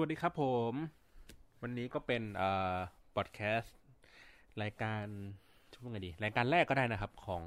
[0.00, 0.74] สวัสดีครับผม
[1.62, 2.76] วันนี้ก็เป็นเอ่อ
[3.16, 3.74] พอดแคสต์
[4.62, 5.04] รายการ
[5.72, 7.44] ชื่อวงไงดี รายการแรกก็ได้นะครับของ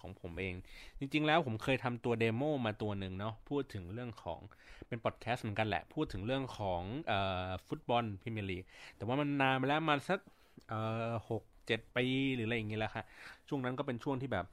[0.00, 0.54] ของผมเอง
[0.98, 4.40] จริง ๆ แล้วผมเคยทำตัว demo มาตัวหนึ่งเนาะพูดถึงเรื่องของ
[4.88, 8.64] เป็นพอดแคสต์เหมือนกันแหละ พูดถึงเรื่องของเอ่อฟุตบอลพรีเมียร์ลีก
[8.96, 10.20] แต่ว่ามันนานมาแล้วมาสัก
[10.68, 13.04] เอ่อหกเจ็ดปีหรืออะไรอย่างเงี้ยแหละค่ะ
[13.48, 14.46] ช่วงนั้นก็เป็นช่วงที่แบบ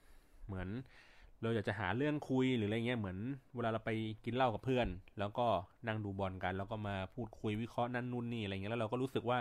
[0.47, 0.69] เหมือน
[1.41, 3.17] เราอยากจะหาเรื่องคุยหรืออะไรเงี้ยเหมือน
[3.55, 3.91] เวลาเราไป
[4.25, 4.87] กินเหล้ากับเพื่อน
[5.19, 5.47] แล้วก็
[5.87, 9.39] นั่งดูบอลกัน แล้วก็มาพูดคุยวิเคราะห์นั่นนู่นนี่อะไรเงี้ยแล้วเราก็รู้สึกว่า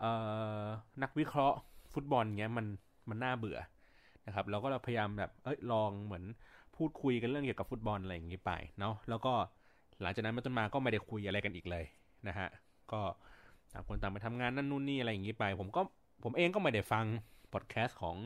[0.00, 0.04] เอ
[0.62, 0.66] อ
[1.02, 1.56] นักวิเคราะห์
[1.94, 2.66] ฟุตบอลเงี้ยมัน
[3.10, 3.58] มันน่าเบื่อ
[4.26, 6.24] นะครับ เราก็เราพยายามแบบเอ้ยลองเหมือน
[6.76, 9.34] พูดคุยกันเรื่องเกี่ยวกับฟุตบอลอะไรอย่างงี้ไปเนาะแล้วก็
[10.02, 11.84] หลังจากนั้นมาจนมาก็ไม่ได้คุยอะไรกันอีกเลย
[12.28, 12.48] นะฮะ
[12.92, 13.00] ก็
[13.72, 15.82] ต่างคนต่างไปทำงานนั่นนู่นนี่อะไรอย่างงี้ไป ผมก็
[16.24, 17.04] ผมเองก็ไม่ได้ฟัง
[17.52, 18.16] พอดแคสต์ของ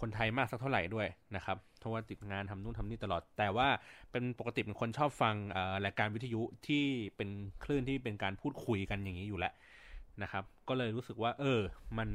[0.00, 3.68] คนไทยมากสักเท่าไหร่ด้วยนะครับเพราะว่าติดงานทำนู่นทำนี่ตลอด แต่ว่า
[4.10, 5.34] เป็นปกติเป็นคนชอบฟัง
[5.84, 6.84] รายการวิทยุที่
[7.16, 7.28] เป็น
[7.64, 9.52] คลื่นที่เป็นการพูดคุยกันอย่างนี้อยู่แล้ว
[10.22, 11.60] นะครับ ก็เลยรู้สึกว่า เออ
[11.98, 12.08] มัน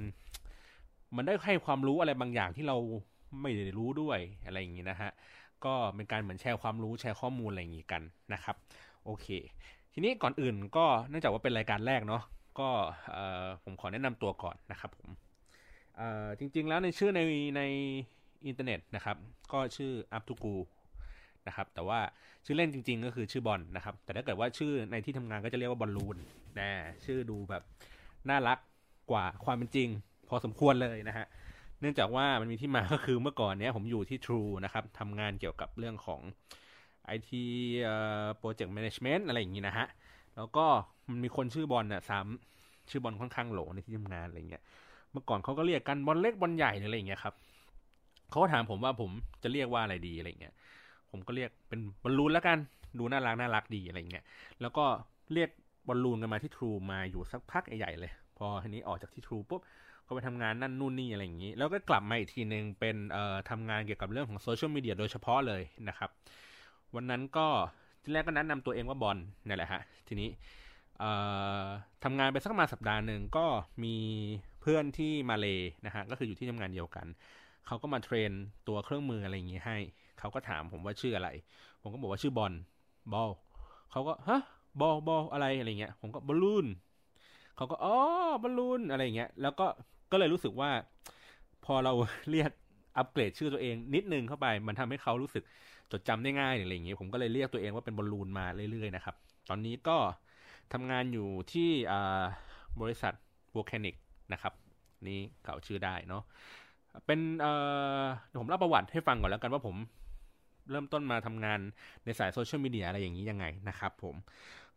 [1.15, 2.77] มันได้ให้ความรู้อะไรบางอย่างที่เรา
[3.41, 5.11] ไม่ได้รู้ด้วยอะไรอย่างนี้นะฮะ
[5.65, 8.01] ก็เป็นการเหมือนแชร์ความรู้แชร์ข้อมูลอะไรอย่างนี้กัน
[8.33, 8.55] นะครับ
[9.05, 9.27] โอเค
[9.93, 12.23] ทีนี้ก่อนอื่นก็เนื่องจากว่าเป็นรายการแรกเนาะ
[12.59, 12.69] ก็
[13.63, 15.09] ผมขอแนะนำตัวก่อนนะครับผม
[16.39, 17.21] จริง ๆ แล้วในชื่อใน
[17.57, 17.61] ใน
[18.47, 19.17] อินเทอร์เน็ตนะครับ
[19.53, 20.53] ก็ชื่อ up to go
[21.47, 21.99] นะครับ แต่ว่า
[22.45, 26.17] ชื่อเล่นจริง ๆ ก็คือชื่อบอลนะครับ แต่ถ้าเกิดว่าชื่อในที่ทำงานก็จะเรียกว่าบอลลูน
[26.59, 26.69] นะ
[27.05, 27.63] ชื่อดูแบบ
[28.29, 28.59] น่ารัก
[29.11, 29.89] กว่าความเป็นจริง
[30.29, 31.25] พอสมควรเลยนะฮะ
[31.81, 36.21] เนื่องจากว่ามันมีที่มาก็คือเมื่อก่อนเนี้ยผมอยู่ที่ True นะครับทำงานเกี่ยวกับเรื่องของ
[37.15, 37.29] IT
[38.41, 39.87] Project Management อะไรอย่างนี้นะฮะ
[40.35, 40.65] แล้วก็
[41.09, 44.63] มันมีคนชื่อบอลน่ะซ้ำชื่อบอลค่อนข้างโหลในที่ทำงานอะไรเงี้ย
[45.11, 47.33] เมื่อก่อนเขาก็เรียกกันบอลเล็กบอลใหญ่อะไรอย่างเงี้ยครับ
[48.29, 49.11] เขาก็ถามผมว่าผม
[49.43, 50.53] จะเรียกว่าอะไรดีอะไรเงี้ย
[51.11, 52.57] ผมก็เรียกเป็นบอลลูนแล้วกัน
[52.99, 54.23] ดูน่ารักน่ารักดีอะไรเงี้ย
[54.61, 54.85] แล้วก็
[55.33, 55.49] เรียก
[55.87, 59.61] บอลลูนกันมาที่ทรูมาอยู่สักพักใหญ่เลย พอทีนี้ออกจากที่ทรูปุ๊บ
[60.07, 66.09] ก็ไปทำงานนั่นนู่นนี่อะไรอย่างนี้ แล้วก็กลับมาอีกทีหนึ่งเป็นเอ่อทำงานเกี่ยวกับเรื่องของโซเชียลมีเดียโดยเฉพาะเลยนะครับ
[66.95, 67.47] วันนั้นก็
[68.03, 69.17] ทีแรกก็แนะนำตัวเองว่าบอล
[69.47, 70.29] นี่แหละฮะ ทีนี้
[72.03, 73.45] ทำงานไปสักมาสัปดาห์หนึ่งก็
[73.83, 73.95] มี
[74.61, 77.07] เพื่อนที่มาเลยนะฮะก็คืออยู่ที่ทำงานเดียวกัน
[77.67, 78.31] เขาก็มาเทรน
[78.67, 79.77] ตัวเครื่องมืออะไรอย่างงี้ให้
[80.19, 81.29] เขาก็ถามผมว่าชื่ออะไร
[81.81, 82.53] ผมก็บอกว่าชื่อบอล
[83.13, 83.29] บอล
[83.91, 84.41] เขาก็ฮะ
[84.81, 86.65] บอลบอลอะไรอะไรเงี้ย ผมก็บอลลูน
[87.55, 87.95] เขาก็อ๋อ
[88.43, 89.67] บอลลูนอะไรเงี้ยแล้วก็
[90.11, 90.71] ก็เลยรู้สึกว่า
[91.65, 91.93] พอเรา
[92.31, 92.51] เรียก
[92.97, 95.43] อัปเกรดชื่อตัวเองนิดนึงเข้าไป มันทำให้เขารู้สึก
[95.91, 99.15] จดจำได้ง่ายอะไรอย่างเงี้ยผมก็เลยเรียกตัวเองว่าเป็นบอลลูนมาเรื่อยๆนะครับ
[99.49, 99.97] ตอนนี้ก็
[100.73, 101.69] ทำงานอยู่ที่
[102.81, 103.13] บริษัท
[103.51, 103.95] โวลแคนิก
[104.33, 104.53] นะครับ
[105.07, 106.23] นี่เก่าชื่อได้เนาะ
[107.05, 107.51] เป็นเอ่
[108.01, 108.03] อ
[108.39, 109.75] ผมเล่าประวัติให้ฟังก่อนแล้วกันว่าผม
[110.71, 111.59] เริ่มต้นมาทำงาน
[112.05, 114.15] ในสายโซเชียลมีเดียอะไรอย่างนี้ยังไงนะครับผม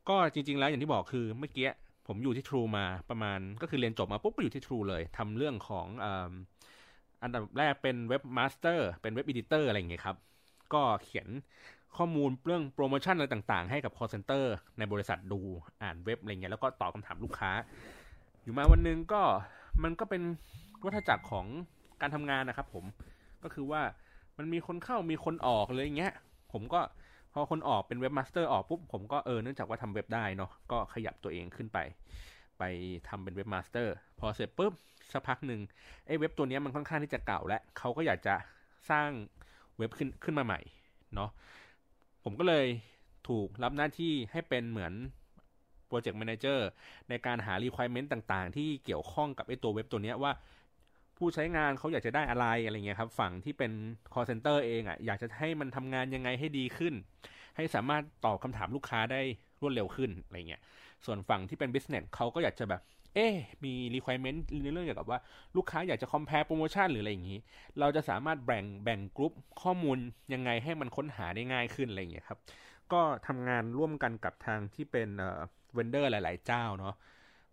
[0.08, 1.68] ก็จริง ๆ แล้วอย่างที่บอกคือเมื่อกี้
[2.06, 5.86] ผมอยู่ที่ True มาประมาณก็คือเรียนจบมาปุ๊บก็อยู่ที่ True เลยทำเรื่องของ
[7.22, 10.16] อันดับแรกเป็น webmaster เป็น web editor อะไรอย่างเงี้ยครับ
[10.74, 11.28] ก็เขียน
[11.96, 14.44] ข้อมูลเรื่องโปรโมชั่นอะไรต่างๆ ให้กับ call center
[14.78, 15.41] ในบริษัทดู
[15.82, 17.50] อ่านเว็บอะไรเงี้ยแล้วก็ตอบคำถามลูกค้า
[18.42, 19.22] อยู่มาวันหนึ่งก็
[19.82, 20.22] มันก็เป็น
[20.84, 21.47] วัฏจักรของ
[22.00, 22.84] การทำงานนะครับ ผม
[23.42, 23.82] ก็คือว่า
[24.38, 26.14] มันมีคนเข้ามีคนออกเลยอย่างเงี้ย
[26.53, 26.80] ผมก็
[27.32, 31.78] พอคนออกเป็น webmaster ออกปุ๊บผมก็เออเนื่องจากว่าทำเว็บได้เนาะก็ขยับตัวเองขึ้นไป
[32.58, 32.62] ไป
[33.08, 34.72] ทำเป็น webmaster พอเสร็จปุ๊บ
[35.12, 35.60] สักพักหนึ่ง
[36.06, 38.34] ไอ้เว็บตัวนี้มันค่อนข้างที่จะเก่าและเขาก็อยากจะ
[38.91, 39.09] สร้าง
[39.78, 40.60] เว็บขึ้นขึ้นมาใหม่
[41.14, 41.30] เนาะ
[42.24, 42.66] ผมก็เลย
[43.28, 44.92] ถูกรับหน้าที่ให้เป็นเหมือน
[45.92, 46.69] project manager
[47.08, 50.32] ในการหา requirement ต่างๆ ที่เกี่ยวข้องกับไอ้ตัวเว็บตัวนี้ว่า
[51.19, 53.72] ผู้ใช้งานเขาอยากจะได้อะไรอะไรเงี้ยครับ ฝั่งที่เป็น
[54.12, 56.94] call center เองอะ่ะอยากจะให้มันทำงานยังไงให้ดีขึ้น
[57.56, 59.20] ให้สามารถตอบคำถามลูกค้าได้
[59.60, 60.62] รวดเร็วขึ้นอะไรเงี้ย
[61.06, 62.80] ส่วนฝั่งที่เป็น business เขาก็อยากจะแบบ
[63.14, 63.26] เอ๊
[63.64, 65.19] มี requirement ในเรื่องเกี่ยวกับว่า
[65.56, 67.38] ลูกค้าอยากจะ compare โปรโมชั่นหรืออะไรอย่างนี้
[67.80, 69.32] เราจะสามารถแบ่งแบ่งกลุ่ม
[69.62, 69.98] ข้อมูล
[70.34, 72.38] ยังไงให้มันค้นหาได้ง่ายขึ้นอะไรอย่างเงี้ยครับ
[72.92, 75.09] ก็ทำงานร่วมกันกับทางที่เป็น
[75.74, 76.95] เวนเดอร์หลาย ๆ เจ้าเนาะ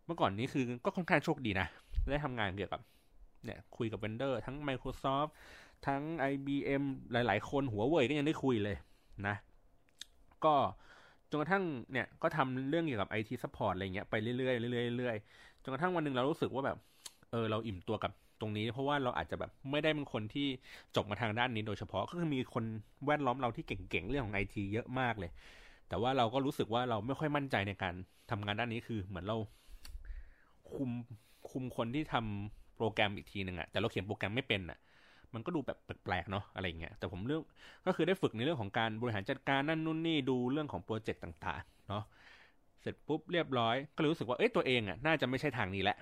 [0.06, 1.68] เมื่อก่อนนี้คือก็ค่อนข้างโชคดีนะ
[2.12, 2.82] ได้ทำงานเกี่ยวกับ
[3.46, 5.30] เนี่ยคุยกับเวนเดอร์ ทั้ง Microsoft
[5.88, 6.02] ทั้ง
[6.32, 8.78] IBM หลาย ๆ คนหัวเว่ยก็ยังได้คุยเลย
[9.28, 9.36] นะ
[10.46, 10.56] ก็
[11.30, 16.78] จนกระทั่งเนี่ยก็ทำเรื่องเกี่ยวกับ IT support อะไรเงี้ยไปเรื่อยๆเรื่อยๆเรื่อยๆจนกระทั่งวันหนึ่งเรารู้สึกว่าแบบ
[17.32, 18.12] เออเราอิ่มตัวกับ
[18.42, 20.48] ตรงนี้ เพราะว่าเราอาจจะแบบไม่ได้เป็นคนที่
[20.96, 22.64] จบมาทางด้านนี้โดยเฉพาะก็คือมีคน
[23.06, 25.32] แวดล้อมเราที่เก่งๆเรื่องของไอทีเยอะมากเลย
[25.90, 27.94] แต่ว่าเราก็รู้สึกว่าเราไม่ค่อยมั่นใจในการ
[28.32, 29.38] ทำงานด้านนี้คือเหมือนเรา
[30.74, 30.92] คุม
[31.52, 34.80] คุมคนที่ทำโปรแกรมอีกทีหนึ่งอะแต่เราเขียนโปรแกรมไม่เป็นอะ
[35.34, 37.42] มันก็ดูแบบแปลกๆเนาะอะไรเงี้ยแต่ผมเรื่อง
[37.86, 42.04] ก็คือได้ฝึกในเรื่องของการบริหารจัดการนั่นนู่นนี่ดูเรื่องของโปรเจกต์ต่างๆเนาะ
[42.82, 45.98] เสร็จปุ๊บเรียบร้อย ก็เลยรู้สึกว่าเอ้ยตัวเองอะน่าจะไม่ใช่ทางนี้แหละ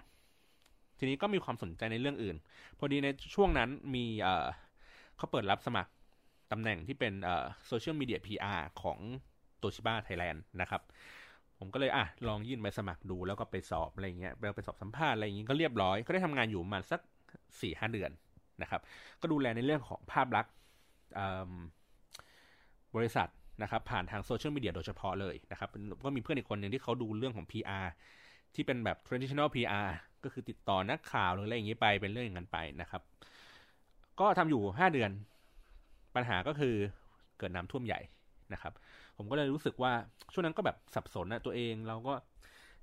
[0.98, 2.36] ทีนี้ก็มีความสนใจในเรื่องอื่น
[2.78, 4.46] พอดีในช่วงนั้นมีเอ่อ
[5.18, 5.92] เขาเปิดรับสมัคร
[6.52, 9.00] ตำแหน่งที่เป็นเอ่อโซเชียลมีเดีย PR ของ
[9.60, 10.82] โตชิบ้าไทยแลนด์นะครับ
[11.60, 17.02] ผมก็เลยอะลองยื่นไปสมัครดูแล้วก็ไปสอบอะไรเงี้ยไปสอบสัมภาษณ์อะไรอย่างงี้ก็เรียบร้อยก็ได้ทำงานอยู่ประมาณสัก
[17.62, 18.12] สี่ห้าเดือน
[18.62, 18.82] นะครับ
[19.22, 20.54] ก็ดูแลในเรื่องของภาพลักษณ์
[22.96, 23.30] บริษัท
[23.64, 25.70] นะครับ ผ่านทางโซเชียลมีเดียโดยเฉพาะเลยนะครับ
[26.06, 27.86] ก็มีเพื่อนอีกคนหนึ่งที่เขาดูเรื่องของ PR
[28.56, 29.90] ที่เป็นแบบ traditional PR
[30.24, 33.02] ก็คือติดต่อนักข่าวหรืออะไรอย่างนี้ไปเป็นเรื่องอย่างนั้นไปนะครับ
[34.20, 35.12] ก็ทำอยู่ห้าเดือน
[36.16, 36.76] ปัญหาก็คือ
[37.38, 38.00] เกิดน้ำท่วมใหญ่
[38.54, 38.74] นะครับ
[39.18, 39.94] ผมก็เลยรู้สึกว่า
[40.34, 42.14] ช่วงนั้นก็แบบสับสนนะตัวเองเราก็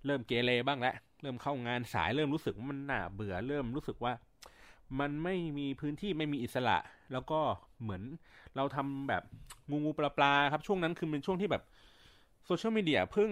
[0.07, 4.13] เริ่มเกเรบ้างแล้วเริ่มเข้างานสายเริ่มรู้สึกว่ามันน่าเบื่อเริ่มรู้สึกว่า
[5.01, 6.79] มันไม่มีพื้นที่ไม่มีอิสระ
[7.13, 7.41] แล้วก็
[7.83, 8.03] เหมือน
[8.57, 9.23] เราทำแบบ
[9.71, 11.63] งูงูปลาปลาครับ ช่วงนั้นคือเป็นช่วงที่แบบ
[12.47, 13.31] โซเชียลมีเดียเพิ่ง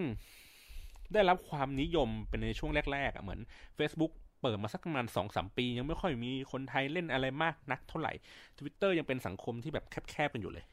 [1.12, 3.40] ได้รับความนิยมเป็นในช่วงแรกๆอะเหมือน
[3.78, 8.12] Facebook เปิดมาสักประมาณสองสามปี ยังไม่ค่อยมีคนไทยเล่นอะไรมากนักเท่าไหร่
[8.58, 10.64] Twitter ยังเป็นสังคมที่แบบแคบๆกันอยู่เลย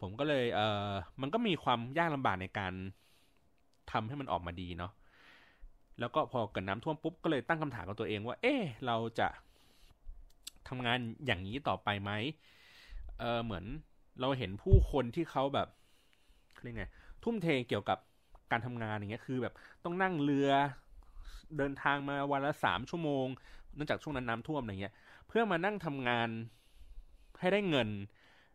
[0.00, 2.72] ผมก็เลยเออมันก็มีความยากลำบากในการ
[3.92, 4.92] ทำให้มันออกมาดีเนาะ
[6.00, 8.54] แล้วก็พอเกิดน้ำท่วมปุ๊บก็เลยตั้งคำถามกับตัวเองว่า เอ๊
[8.86, 9.28] เราจะ
[10.68, 12.10] ทำงานอย่างนี้ต่อไปไหม
[13.18, 13.64] เออเหมือน
[14.20, 15.68] เราเห็นผู้คนที่เขาแบบ
[16.62, 16.84] เรียกไง
[17.24, 17.98] ทุ่มเทเกี่ยวกับ
[18.50, 19.54] การทำงานอย่างเงี้ยคือแบบ
[19.84, 20.50] ต้องนั่งเรือ
[21.56, 23.26] เดินทางมาวันละสามชั่วโมง
[23.74, 24.94] เนื่องจากช่วงนั้นน้ำท่วมอะไรเงี้ย
[25.26, 26.28] เพื่อมานั่งทำงาน
[27.40, 27.88] ให้ได้เงิน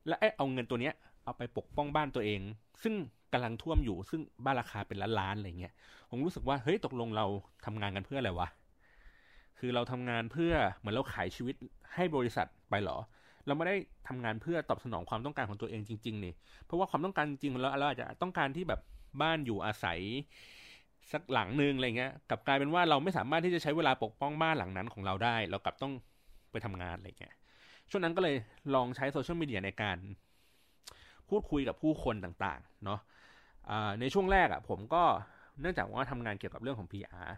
[0.08, 0.94] และเอาเงินตัวเนี้ย
[1.26, 2.42] เอาไปปกป้องบ้านตัวเอง
[2.84, 2.96] ซึ่ง
[3.34, 5.74] กำลังท่วมอยู่ ซึ่งบ้านราคาเป็นล้านๆอะไรเงี้ย
[6.10, 7.26] ผมรู้สึกว่าเฮ้ยตกลงเรา
[7.66, 8.48] ทำงานกันเพื่ออะไรวะ
[9.60, 11.56] คือเราทำงานเพื่อเหมือนเราขายชีวิต
[11.96, 12.98] ให้บริษัทไปหรอ
[13.46, 13.76] เราไม่ได้
[14.08, 16.34] ทำงานเพื่อตอบสนองความต้องการของตัวเองจริงๆนี่
[16.66, 18.82] เพราะว่าความต้องการจริงเราเราอาจจะต้องการที่แบบ
[19.22, 20.00] บ้านอยู่อาศัย
[21.12, 25.94] สักหลังหนึ่งอะไรเงี้ยกลับกลายเป็นว่าเราไม่สามารถที่จะใช้เวลาปกป้องบ้านหลังนั้นของเราได้ เรากลับต้อง
[26.52, 27.34] ไปทำงานอะไรเงี้ย
[27.90, 28.36] ช่วงนั้นก็เลย
[28.76, 29.98] ลองใช้โซเชียลมีเดียในการ
[31.30, 33.00] พูดคุยกับผู้คนต่างๆเนาะ
[34.00, 35.04] ในช่วงแรกอะ่ะผมก็
[35.62, 37.30] เนื่องจากว่าทำงานเกี่ยวกับเรื่องของ PR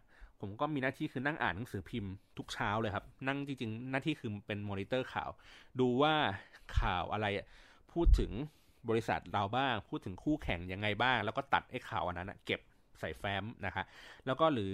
[0.41, 5.29] ผมก็มีหน้าที่คือนั่งอ่านหนังสือพิมพ์ทุกเช้าเลยครับ นั่งจริงๆ หน้าที่คือเป็นมอนิเตอร์ข่าว
[5.79, 6.13] ดูว่า
[6.79, 7.27] ข่าวอะไร
[7.93, 8.31] พูดถึง
[8.89, 12.59] บริษัทเราบ้าง พูดถึงคู่แข่งยังไงบ้าง แล้วก็ตัดไอ้ข่าวอันนั้นเก็บ
[12.99, 13.83] ใส่แฟ้มนะคะ
[14.25, 14.71] แล้วก็หรือ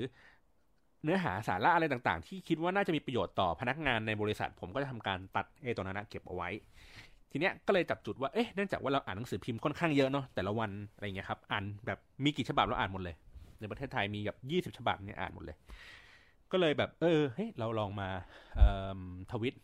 [1.03, 6.49] เนื้อหาสาระอะไรต่างๆ ที่คิดว่าน่าจะมีประโยชน์ต่อพนักงานในบริษัท ผมก็จะทำการตัดไอ้ตัวนั้นเก็บเอาไว้
[7.35, 13.15] ทีเนี้ยก็เลยจับจุดว่าเอ๊ะเนื่องจากว่าเราอ่านหนังสือพิมพ์ค่อนข้างเยอะเนาะแต่ละวันอะไรเงี้ยครับอ่านแบบมีกี่ฉบับเราอ่านหมดเลย
[13.59, 15.57] ในประเทศไทยมีแบบยี่สิบฉบับเนี่ยอ่านหมดเลย
[16.51, 18.07] ก็เลยแบบ เออเฮ้ยเราลองมา
[19.31, 19.55] ทวิต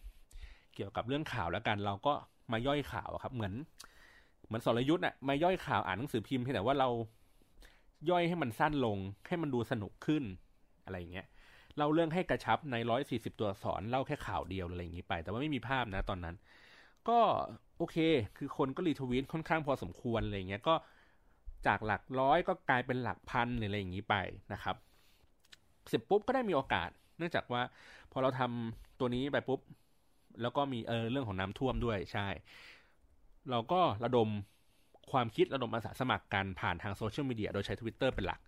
[0.76, 2.14] เกี่ยวกับเรื่องข่าวแล้วกัน เราก็
[2.52, 3.54] มาย่อยข่าวครับ เหมือน
[4.48, 6.90] เหมือนสรยุทธ์อะมาย่อยข่าวอ่านหนังสือพิมพ์แต่ว่าเรา
[8.10, 10.24] ย่อยให้มันสั้นลง ให้มันดูสนุกขึ้น
[10.86, 11.28] อะไรเงี้ย
[11.78, 16.36] เราเรื่องให้กระชับในร้อยสี่สิบตัวสอนเล่าแค่ข่าวเดียวอะไรอย่างนี้ไป แต่ว่าไม่มีภาพนะตอนนั้น
[17.10, 17.20] ก็
[17.78, 17.98] โอเค
[18.38, 20.76] คือคนก็รีทวีตค่อนข้างพอสมควรอะไรเงี้ยก็
[21.68, 24.16] จากหลักร้อยก็กลายเป็นหลักพันหรืออะไรอย่างนี้ไป
[24.54, 24.76] นะครับ
[25.88, 27.62] เสร็จปุ๊บก็ได้มีโอกาส เนื่องจากว่า
[28.12, 29.60] พอเราทำตัวนี้ไปปุ๊บ
[30.42, 32.28] แล้วก็มีเออเรื่องของน้ำท่วมด้วยใช่
[33.52, 34.30] เราก็ระดม
[35.12, 38.40] ความคิดระดมอาสาสมัครกันผ่านทางโซเชียลมีเดียโดยใช้ Twitter เป็นหลัก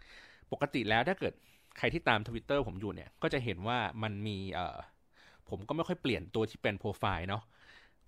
[0.52, 1.34] ปกติแล้วถ้าเกิด
[1.78, 4.78] ใครที่ตามทวิตเตอร์ผมอยู่เนี่ย ก็จะเห็นว่ามันมีเออ
[5.50, 7.44] ผมก็ไม่ค่อยเปลี่ยนตัวที่เป็นโปรไฟล์เนาะ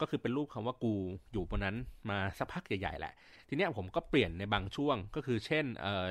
[0.02, 0.94] ก็คือเป็นรูปคำว่ากู
[1.32, 1.76] อยู่บนนั้น
[2.10, 3.14] มาสักพักใหญ่ๆแหละ
[3.48, 5.66] ทีนี้ผมก็เปลี่ยนในบางช่วง ก็คือเช่น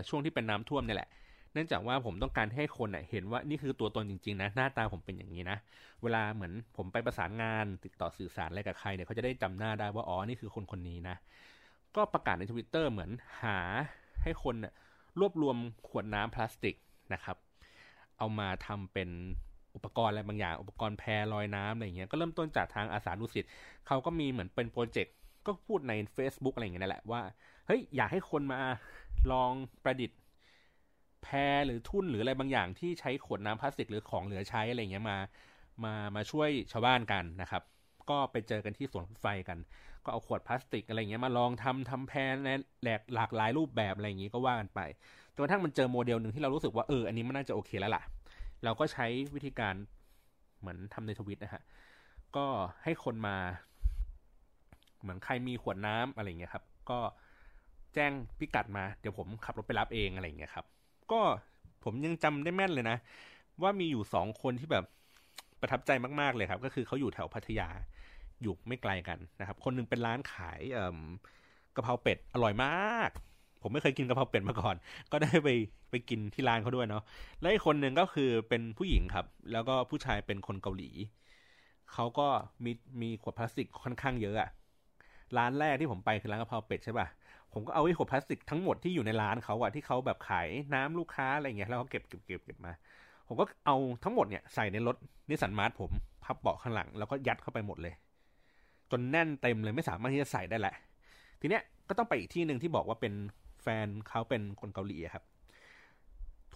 [0.08, 1.10] ช่วงที่เป็นน้ำท่วมนี่แหละ
[1.52, 5.58] เนื่องจากว่าผมต้องการให้คนเห็นว่านี่คือตัวตนจริงๆนะหน้าตาผมเป็นอย่างนี้นะ
[6.02, 11.16] เวลาเหมือนผมไปประสานงานติดต่อสื่อสารอะไรกับใครเนี่ยเขาจะได้จำหน้าได้ว่าอ๋อนี่คือคนคนนี้นะ
[11.96, 13.10] ก็ประกาศในทวิตเตอร์เหมือน
[13.44, 13.58] หา
[14.22, 14.56] ให้คน
[15.20, 15.56] รวบรวม
[15.88, 16.76] ขวดน้ำพลาสติก
[17.14, 17.36] นะครับ
[18.18, 19.08] เอามาทำเป็น
[19.76, 23.44] อุปกรณ์อะไรบางอย่าง อุปกรณ์แพรลอยน้ำอะไรเงี้ยก็เริ่มต้นจากทางอาสาดุสิต
[23.86, 25.14] เขาก็มีเหมือนเป็นโปรเจกต์
[25.46, 27.22] ก็พูดใน Facebook อะไรเงี้ยนั่นแหละว่า
[27.66, 28.60] เฮ้ยอยากให้คนมา
[29.32, 29.52] ลอง
[29.84, 30.18] ประดิษฐ์
[31.22, 35.18] แพรหรือทุ่นหรืออะไรบางอย่าง ที่ใช้ขวดน้ำพลาสติกหรือของเหลือใช้อะไรเงี้ยมา
[35.84, 37.62] มามาช่วยชาวบ้านกันนะครับ
[38.10, 39.58] ก็ไปเจอกันที่สวนไฟกัน
[40.04, 42.48] ก็เอาขวดพลาสติกอะไรเงี้ยมาลองทำทำแพรใน
[42.84, 44.80] หลกหลากหลายรูปแบบอะไรอย่างงี้ก็ว่ากันไป
[45.34, 48.02] จนกระทั่งมันเจอโมเดลหนึ่งที่เรารู้สึกว่าเอออันนี้มันน่าจะโอเคแล้วล่ะ
[48.64, 49.75] เราก็ใช้วิธีการ
[50.59, 51.62] เหมือนทำในทวิตนะฮะ
[52.37, 52.47] ก็
[52.85, 53.37] ให้คนมา
[55.00, 56.99] เหมือนใครมีขวดน้ำอะไรเงี้ยครับ ก็
[57.95, 60.66] แจ้งพิกัดมาเดี๋ยวผมขับรถไปรับเองอะไรเงี้ยครับ
[61.12, 61.21] ก็
[61.85, 62.97] ผมยังจำได้แม่นเลยนะ
[63.62, 64.85] ว่ามีอยู่สองคนที่แบบ
[65.61, 65.90] ประทับใจ
[66.21, 67.69] มากๆเลยครับ ก็คือเขาอยู่แถวพัทยา
[68.42, 70.61] อยู่ไม่ไกลกันนะครับ คนนึงเป็นร้านขาย
[71.75, 73.11] กะเพราเป็ดอร่อยมาก
[73.62, 74.76] ผมไม่เคยกินกะเพราเป็ดมาก่อน
[75.12, 75.49] ก็ได้ไป
[75.90, 77.02] ไปกินที่ร้านเขาด้วยเนาะ
[77.40, 80.90] และอีกคนหนึ่งก็คือเป็นผู้หญิงครับ แล้วก็ผู้ชายเป็นคนเกาหลี
[81.92, 82.26] เขาก็
[82.64, 84.50] มีมีขวดพลาสติกค่อนข้างเยอะอะ
[85.38, 87.07] ร้านแรกที่ผมไปคือร้านกะเพราเป็ดใช่ป่ะ
[87.52, 92.73] ผมก็เอาไอ้ขวดพลาสติกทั้งหมดที่อยู่ในร้านเขาอะที่เขาแบบขายน้ำลูกค้าอะไรเงี้ยแล้วเขาเก็บเก็บเก็บเก็บมา
[93.28, 94.97] ผมก็เอาทั้งหมดเนี่ยใส่ในรถ
[95.28, 95.90] นิสสันมาร์ทผม
[96.25, 97.95] พับเบาะข้างหลังแล้วก็ยัดเข้าไปหมดเลย
[98.90, 100.75] จนแน่นเต็มเลยไม่สามารถที่จะใส่ได้แหละ
[101.40, 103.12] ทีเนี้ยก็ต้องไปอีกที่หนึ่งที่บอกว่าเป็น
[103.62, 105.25] แฟนเขาเป็นคนเกาหลีครับ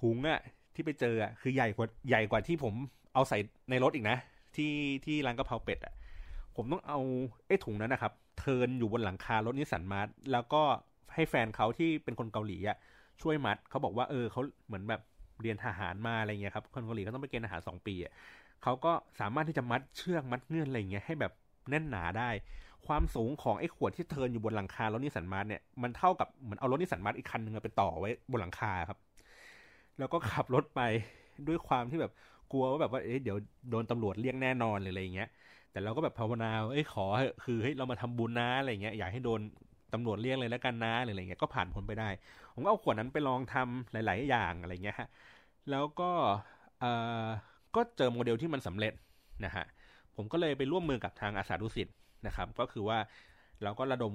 [0.01, 0.41] ถุงอะ
[0.75, 2.75] ที่ไปเจออะคือใหญ่กว่าใหญ่กว่าที่ผม
[3.15, 3.39] เอาใส่
[3.71, 4.19] ในรถอีกนะ
[4.57, 4.73] ที่
[5.05, 5.95] ที่ร้านกะเพราเป็ดอะ
[6.57, 7.01] ผมต้องเอา
[7.47, 10.63] ไอ้ถุงนั้นนะครับ เทินอยู่บนหลังคารถนิสสันมาร์ทแล้วก็
[11.15, 12.77] ให้แฟนเขาที่เป็นคนเกาหลีอะ
[13.23, 15.01] ช่วยมัดเขาบอกว่าเออเขาเหมือนแบบ
[15.43, 18.13] เรียนทหารมาอะไรเงี้ยครับคนเกาหลีก็ต้องไปเกณฑ์ทหารสองปีอะ
[18.63, 21.33] เขาก็สามารถที่จะมัดเชือกมัดเงื่อนอะไรเงี้ยให้แบบ
[21.71, 22.31] แน่นหนาได้
[22.87, 28.99] ความสูงของไอ้ขวดที่เทินอยู่บนหลังคารถนิสสันมาร์ทเนี่ยมันเท่ากับเหมือนเอารถนิสสันมาร์ทอีกคันหนึ่งไปต่อไว้บนหลังคาครับ
[29.99, 30.81] แล้วก็ขับรถไป
[31.49, 32.12] ด้วยความที่แบบ
[32.52, 33.37] กลัวว่าแบบว่าเอ๊ะเดี๋ยว
[33.71, 35.28] โดนตำรวจเรียกแน่นอนหรืออะไรเงี้ย
[35.71, 37.05] แต่เราก็แบบภาวนาเอ้ยขอ
[37.45, 39.40] คือเฮ้ยเรามาทำบุญนะอะไรเงี้ยอยากให้โดน
[39.93, 42.09] ตำรวจเรียกเลยแล้วกันนะหรืออะไรเงี้ยก็ผ่านพ้นไปได้
[42.55, 45.09] ผมก็เอาขวดนั้นไปลองทำหลาย ๆ อย่างอะไรเงี้ยฮะ
[45.71, 46.11] แล้วก็
[46.78, 46.87] เอ่
[47.25, 47.26] อ
[47.75, 48.93] ก็เจอโมเดลที่มันสำเร็จ
[49.45, 49.64] นะฮะ
[50.16, 51.88] ผมก็เลยไปร่วมมือกับทางอาสาดุสิต
[52.26, 52.99] นะครับ ก็คือว่า
[53.62, 54.14] เราก็ระดม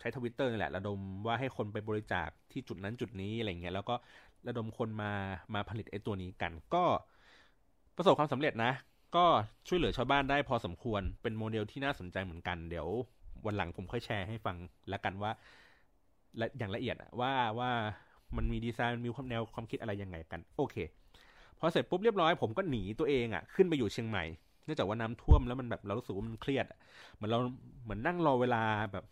[0.00, 3.94] ใช้ทวิตเตอร์นี่แหละ ระดมว่าให้คนไปบริจาคที่จุดนั้นจุดนี้อะไรเงี้ยแล้วก็
[4.48, 5.12] ระดมคนมา
[5.54, 6.84] มาผลิตไอ้ตัวนี้กัน ก็
[7.96, 8.72] ประสบความสำเร็จนะ
[9.16, 9.24] ก็
[9.68, 12.88] ช่วยเหลือชาวบ้านได้พอสมควรเป็นโมเดลที่น่าสนใจเหมือนกันเดี๋ยว
[13.46, 14.56] วันหลังผมค่อยแชร์ให้ฟัง
[14.88, 15.30] แล้วกันว่า
[16.38, 17.70] และอย่างละเอียดว่าว่า
[18.36, 20.76] มันมีดีไซน์มันมีความแนวความคิดอะไรยังไงกัน โอเค
[21.58, 24.24] พอเสร็จปุ๊บเรียบร้อยผมก็หนีตัวเองอะ่ะ ขึ้นไปอยู่เชียงใหม่
[24.64, 26.66] เนื่องจากว่าน้ำท่วมแล้วมันแบบเรารู้สึกว่ามันเครียด
[27.14, 27.38] เหมือนเรา
[27.84, 29.04] เหมือนนั่งรอเวลาแบบ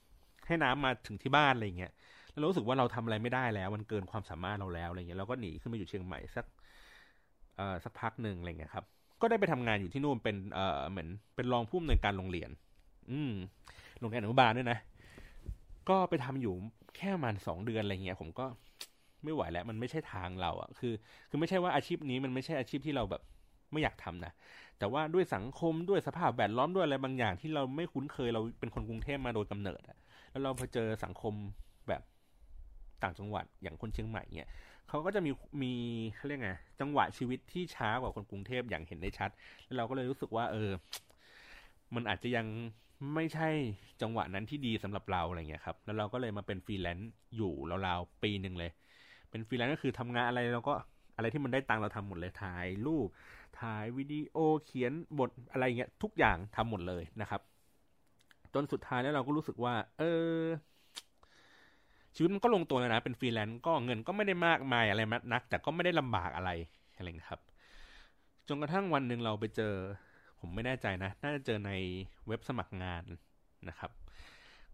[0.47, 1.93] ให้น้ำมาถึงที่บ้านอะไรเงี้ย
[2.31, 6.45] แล้วรู้สึกว่าเราทำอะไรไม่ได้แล้ว มันเกินความสามารถเราแล้วอะไรเงี้ยเราก็หนีขึ้นไปอยู่เชียงใหม่สัก
[7.57, 8.85] เอ่อสักพักหนึ่งอะไรเงี้ยครับ
[9.21, 12.51] ก็ได้ไปทำงานอยู่ที่นู่นเป็นเอ่อเหมือนเป็นรองผู้อำนวยการโรงเรียน
[13.11, 13.33] อืม
[14.01, 14.79] โรงเรียนอนุบาลด้วยนะ
[15.89, 16.55] ก็ไปทำอยู่
[16.97, 18.47] แค่ประมาณสองเดือนอะไรเงี้ย ผมก็
[19.25, 20.93] ไม่ไหวแล้ว มันไม่ใช่ทางเราอะคือ
[21.31, 23.23] คือไม่ใช่ว่าอาชีพนี้มันไม่ใช่อาชีพที่เราแบบ
[23.73, 24.33] ไม่อยากทำนะ
[24.81, 29.99] แต่ว่าด้วยสังคมด้วยสภาพแวดล้อมด้วยอะไรบางอย่างที่เราไม่คุ้นเคยเราเป็นคนกรุงเทพมาโดยกำเนิดอะ
[30.31, 31.35] แล้วเราพอเจอสังคม
[31.89, 32.03] แบบ
[33.03, 34.51] ต่างจังหวัดอย่างคนเชียงใหม่เนี่ย
[34.89, 35.31] เขาก็จะมี
[35.63, 35.73] มี
[36.17, 39.31] เขาเรียกไงจังหวะชีวิตที่ช้ากว่าคนกรุงเทพอย่างเห็นได้ชัด
[39.65, 40.71] แล้วเราก็เลยรู้สึกว่า เออ
[41.95, 42.47] มันอาจจะยัง
[43.15, 43.49] ไม่ใช่
[44.03, 47.53] จังหวะนั้นที่ดีสำหรับเราอะไรเงี้ยครับ แล้วเราก็เลยมาเป็นฟรีแลนซ์อยู่
[47.87, 48.71] ราวๆปีหนึ่งเลย
[49.31, 50.75] เป็นฟรีแลนซ์ก็คือทำงานอะไรเราก็
[51.17, 53.09] อะไรที่มันได้ตังเราทำหมดเลยถ่ายรูป
[53.61, 57.41] ถ่ายวิดีโอเขียนบทอะไรเงี้ยทุกอย่างทำหมดเลยนะครับ
[58.55, 60.03] จนสุดท้ายแล้วเราก็รู้สึกว่า เอ
[60.37, 60.41] อ
[62.15, 65.01] ชีวิตมันก็ลงตัวแล้วนะ เป็นฟรีแลนซ์ก็เงินก็ไม่ได้มากมายอะไร
[65.33, 66.51] นัก แต่ก็ไม่ได้ลำบากอะไร
[66.97, 67.41] อะไรนะครับ
[68.49, 69.75] จนกระทั่งวันหนึ่งเราไปเจอ
[70.41, 71.73] ผมไม่แน่ใจนะ น่าจะเจอใน
[72.27, 73.03] เว็บสมัครงาน
[73.69, 73.91] นะครับ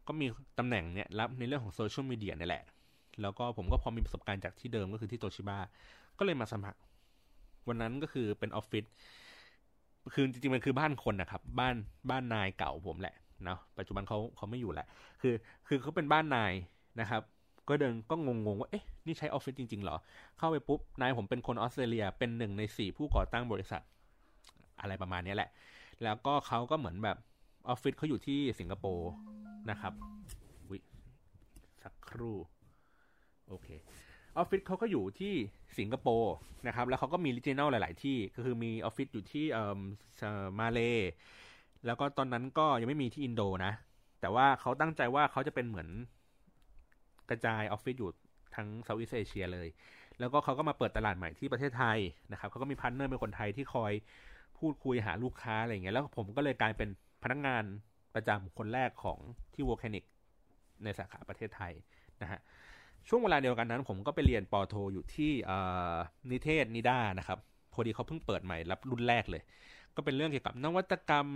[0.06, 0.26] ก็มี
[0.58, 2.64] ตำแหน่งเนี่ยรับในเรื่องของโซเชียลมีเดียนี่แหละ
[3.22, 5.58] แล้วก็ผมก็พอมีประสบการณ์จากที่เดิมก็คือที่โตชิบะ
[6.18, 6.78] ก็เลยมาสมัคร
[7.68, 8.85] วันนั้นก็คือเป็นออฟฟิศ
[10.14, 11.75] คือจริงๆมันคือบ้านคนนะครับ บ้าน
[12.11, 14.87] บ้านนายเก่าผมแหละเนาะปัจจุบันเขาเขาไม่อยู่แหละ
[15.20, 15.35] คือ
[15.66, 16.52] คือเขาเป็นบ้านนาย
[17.00, 17.23] นะครับ
[17.68, 19.96] ก็เดินก็งงๆว่าเอ๊ะนี่ใช้ออฟฟิศจริงๆเหรอ
[20.38, 23.82] เข้าไปปุ๊บนายผมเป็นคนออสเตรเลียเป็นหนึ่งในสี่ผู้ก่อตั้งบริษัท
[24.80, 25.50] อะไรประมาณนี้แหละ
[26.02, 27.16] แล้วก็เขาก็เหมือนแบบ
[27.68, 29.11] ออฟฟิศเขาอยู่ที่สิงคโปร์
[29.70, 29.92] นะครับ
[30.70, 30.78] วิ
[31.82, 32.37] สักครู่
[33.49, 33.68] โอเค
[34.38, 35.34] ออฟฟิศเขาก็อยู่ที่
[35.78, 36.34] สิงคโปร์
[36.66, 40.80] นะครับ แล้วเขาก็มี regional หลาย ๆ ที่ก็คือมีออฟฟิศอยู่ที่เอ่อมาเล
[41.86, 43.72] แล้วก็ตอนนั้นก็ยังไม่มีที่อินโดนะ
[44.20, 45.88] แต่ว่าเขาตั้งใจว่าเขาจะเป็นเหมือน
[47.30, 48.10] กระจายออฟฟิศอยู่
[48.54, 49.68] ทั้ง Southeast Asia เลย
[50.18, 51.98] แล้วก็เขาก็มาเปิดตลาดใหม่ที่ประเทศไทย
[52.32, 53.92] นะครับเขาก็มี partner เป็นคนไทยที่คอย
[54.58, 56.88] พูดคุยหาลูกค้าอะไรเงี้ย แล้วผมก็เลยกลายเป็น
[57.22, 57.64] พนักงาน
[58.14, 59.18] ประจำคนแรกของ
[59.54, 60.04] ที่ Vocanic
[60.84, 61.72] ในสาขาประเทศไทย
[62.22, 62.40] นะฮะ
[63.08, 65.32] ช่วงเวลาเดียวกันนั้น ผมก็ไปเรียนป.โทอยู่ที่
[66.30, 67.38] นิเทศนิด้านะครับ
[67.72, 69.42] พอดีเขาเพิ่งเปิดใหม่รับรุ่นแรกเลย
[69.96, 71.26] ก็เป็นเรื่องเกี่ยวกับนวัตกรรม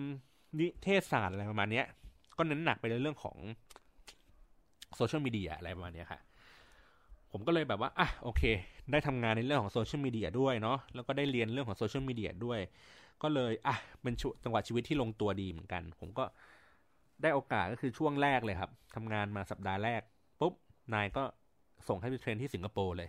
[0.60, 1.82] นิเทศศาสตร์อะไรประมาณนี้
[2.36, 3.36] ก็เน้นหนักไปในเรื่องของ
[4.96, 6.20] โซเชียลมีเดียอะไรประมาณนี้ค่ะ
[7.32, 8.42] ผมก็เลยแบบว่าอะโอเค
[8.92, 12.60] ได้ทำงานในเรื่องของโซเชียลมีเดียด้วยเนาะแล้วก็ได้เรียนเรื่องของโซเชียลมีเดียด้วย
[13.22, 16.24] ก็เลยอะเป็นจังหวะชีวิตที่ลงตัวดีเหมือนกัน ผมก็
[17.22, 20.00] ได้โอกาสก็คือช่วงแรกเลยครับทำงานมาสัปดาห์แรก
[20.40, 20.54] ปุ๊บ
[20.94, 21.24] นายก็
[21.88, 23.08] ส่งให้ไปเทรนที่สิงคโปร์เลย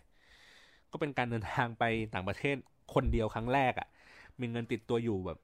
[0.91, 2.55] ก็เป็นการเดินทางไปต่างประเทศ
[2.93, 3.87] คนเดียวครั้งแรกอะ่ะ
[4.39, 5.39] มีเงินติดตัวอยู่แบบ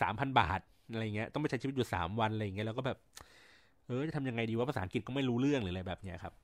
[0.00, 0.60] สามพันบาท
[0.92, 2.98] อะไรเงี้ย ต้องไปใช้ชีวิตอยู่สามวันอะไรเงี้ย แล้วก็แบบ
[3.86, 6.34] เออจะทำยังไงดีว่าภาษาอังกฤษก็ไม่รู้เรื่องหรืออะไรแบบเนี้ยครับ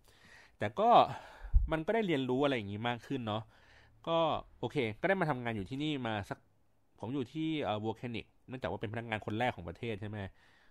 [0.59, 0.91] แต่ก็
[1.73, 3.43] มันก็ได้เรียนรู้อะไรอย่างนี้มากขึ้นเนาะ
[4.09, 4.19] ก็
[4.61, 6.39] โอเค ก็ได้มาทำงานอยู่ที่นี่มาสัก
[7.01, 10.17] ผมอยู่ที่เอ่อวอลแคนิกเนื่องจากว่าเป็นพนักงานคนแรกของประเทศใช่ไหม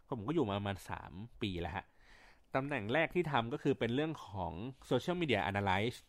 [0.08, 1.86] ก็ผมก็อยู่มาประมาณสามปีแล้วฮะ
[2.56, 4.54] ตำแหน่งแรกที่ทำก็คือเป็นเรื่องของ
[4.90, 6.00] Social Media Analyze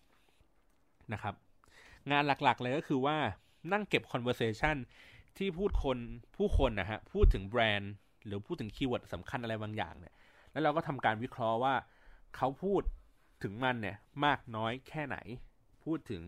[1.13, 1.35] นะครับ
[2.11, 3.17] งานหลักๆเลยก็คือว่า
[3.73, 4.77] นั่งเก็บ conversation
[5.39, 5.99] ที่พูดคน
[6.37, 7.93] ผู้คนนะฮะพูดถึงแบรนด์
[8.27, 10.15] หรือพูดถึงคีย์เวิร์ดสำคัญอะไรบางอย่างเนี่ย
[10.53, 11.75] แล้วเราก็ทำการวิเคราะห์ว่า
[12.37, 12.83] เขาพูด
[13.43, 15.17] ถึงมันเนี่ยมากน้อยแค่ไหน
[15.85, 16.23] พูดถึง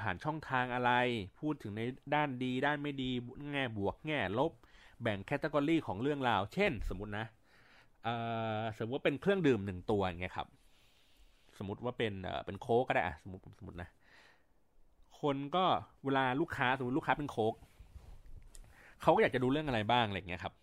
[0.00, 0.92] ผ่านช่องทางอะไร
[1.40, 1.82] พูดถึงใน
[2.14, 3.10] ด้านดี ด้านไม่ดี
[3.52, 4.52] แง่บวก แง่ลบ
[5.02, 7.26] แบ่ง category ของเรื่องราว เช่น สมมตินะ
[8.78, 10.48] สมมติว่าเป็นเครื่องดื่มหนึ่งตัวอย่างเงี้ยครับ
[11.58, 12.14] สมมติว่าเป็น
[12.46, 13.88] เป็นโค้กก็ได้อะสมมติสมมตินะ
[15.20, 15.64] คนก็
[16.04, 17.54] เวลาลูกค้าสมมติลูกค้าเป็นโค้ก
[19.02, 20.54] เขาก็อยากจะดูเรื่องอะไรบ้างอะไรเงี้ยครับ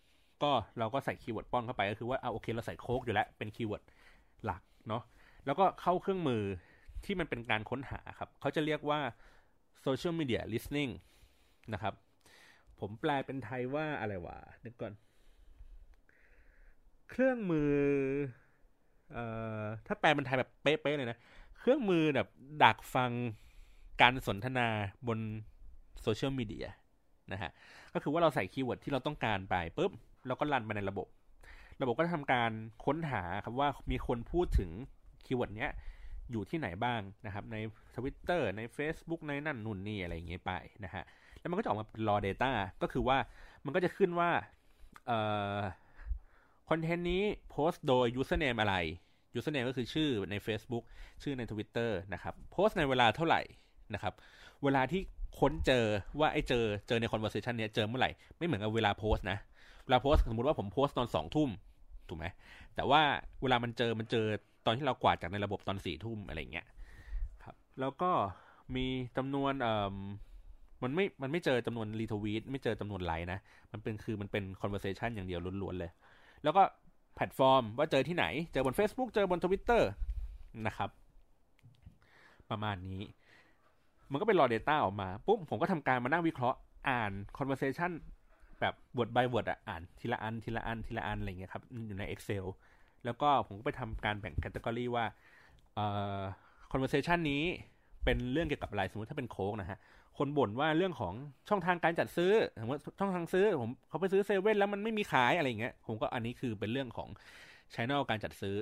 [0.44, 3.84] ก็เราก็ใส่ keyword ป้อนเข้าไปก็คือว่าเอาโอเคเราใส่โค้กอยู่แล้วเป็น keyword
[4.46, 5.04] หลักเนาะ
[5.46, 6.44] แล้วก็เข้าเครื่องมือ
[7.06, 9.00] ที่มันเป็นการค้นหาครับ เขาจะเรียกว่า
[9.86, 10.92] social media listening
[11.74, 11.94] นะครับ
[12.80, 14.94] ผมแปลเป็นไทยว่าอะไรวะนึกก่อน
[17.13, 17.74] เครื่องมือ
[19.12, 19.24] เอ่
[19.62, 21.17] อถ้าแปลเป็นไทยแบบเป๊ะๆเลยนะ
[21.58, 22.27] เครื่องมือแบบ
[22.63, 23.12] ดักฟัง
[24.01, 24.67] การสนทนา
[25.08, 25.20] บน
[26.01, 26.67] โซเชียลมีเดีย
[27.32, 27.51] นะฮะ
[27.93, 29.91] ก็คือว่าเราใส่ keyword ที่เราต้องการไปปุ๊บ
[30.27, 31.08] เราก็รันไปในระบบ
[31.82, 32.51] ระบบก็จะทำการ
[32.86, 34.70] ค้นหาครับว่ามีคนพูดถึง
[35.25, 35.72] keyword เนี้ย
[36.32, 37.58] อยู่ที่ไหนบ้างนะครับ ใน
[37.96, 40.51] Twitter ใน Facebook ในนั่นนู่นนี่อะไรอย่างเงี้ยไป
[40.86, 41.03] นะฮะ
[41.39, 42.51] แล้วมันก็จะออกมาเป็น raw data
[42.82, 43.17] ก็คือว่า
[43.65, 44.29] มันก็จะขึ้นว่า
[45.08, 45.20] เอ่
[45.55, 45.58] อ
[46.70, 48.75] คอนเทนต์นี้โพสต์โดย username อะไร
[49.38, 50.84] username ก็คือชื่อใน Facebook
[51.24, 53.41] ชื่อใน Twitter นะครับโพสต์ในเวลาเท่าไหร่
[53.93, 54.13] นะครับ
[54.63, 55.01] เวลาที่
[55.39, 55.86] ค้นเจอ
[56.20, 59.38] ว่าไอ้เจอเจอใน conversation เนี้ยเจอเมื่อไหร่ไม่เหมือนกับเวลาโพสต์นะ
[59.86, 61.50] เวลาโพสต์สมมติว่าผมโพสต์ตอนสองทุ่ม
[62.10, 62.25] ถูกไหม
[62.75, 63.01] แต่ว่า
[63.41, 64.25] เวลามันเจอมันเจอ
[64.65, 66.67] ตอนที่เรากวาดจากในระบบตอนสี่ทุ่มอะไรเงี้ย
[67.43, 68.12] ครับแล้วก็
[68.75, 68.86] มี
[69.17, 69.96] จำนวนเอ่อ
[70.84, 73.40] มันไม่มันไม่เจอจำนวนรีทวีตไม่เจอจำนวนไลค์นะ
[73.72, 75.92] มันเป็นคือมันเป็น conversation อย่างเดียวล้วนๆเลย
[76.44, 76.64] แล้วก็
[77.16, 79.82] แพลตฟอร์มว่าเจอที่ไหน เจอบน Facebook เจอบน Twitter
[80.68, 80.90] นะครับ
[82.50, 83.03] ประมาณนี้
[84.12, 86.58] มันก็เป็น raw data ออกมาปุ๊บผมก็ทำการมานั่งวิเคราะห์
[86.90, 87.92] อ่าน conversation
[88.60, 92.46] แบบ word by word อะอ่านทีละอันทีละอันทีละอันอะไรเงี้ยครับ อยู่ใน Excel
[93.06, 95.06] แล้วก็ผมก็ไปทำการแบ่ง category ว่า
[95.75, 95.86] เอ่
[96.20, 96.22] อ
[96.72, 97.44] conversation นี้
[98.03, 99.79] เป็นเรื่องเกี่ยวกับอะไร สมมติถ้าเป็นโค้กนะฮะ
[100.18, 101.14] คนบ่นว่าเรื่องของ
[101.50, 107.10] ช่องทางการจัดซื้อสมมติช่องทางซื้อผมเขาไปซื้อเซเว่นแล้วมันไม่มีขายอะไรเงี้ยผมก็อันนี้คือเป็นเรื่องของ
[107.74, 108.56] channel การจัดซื้อ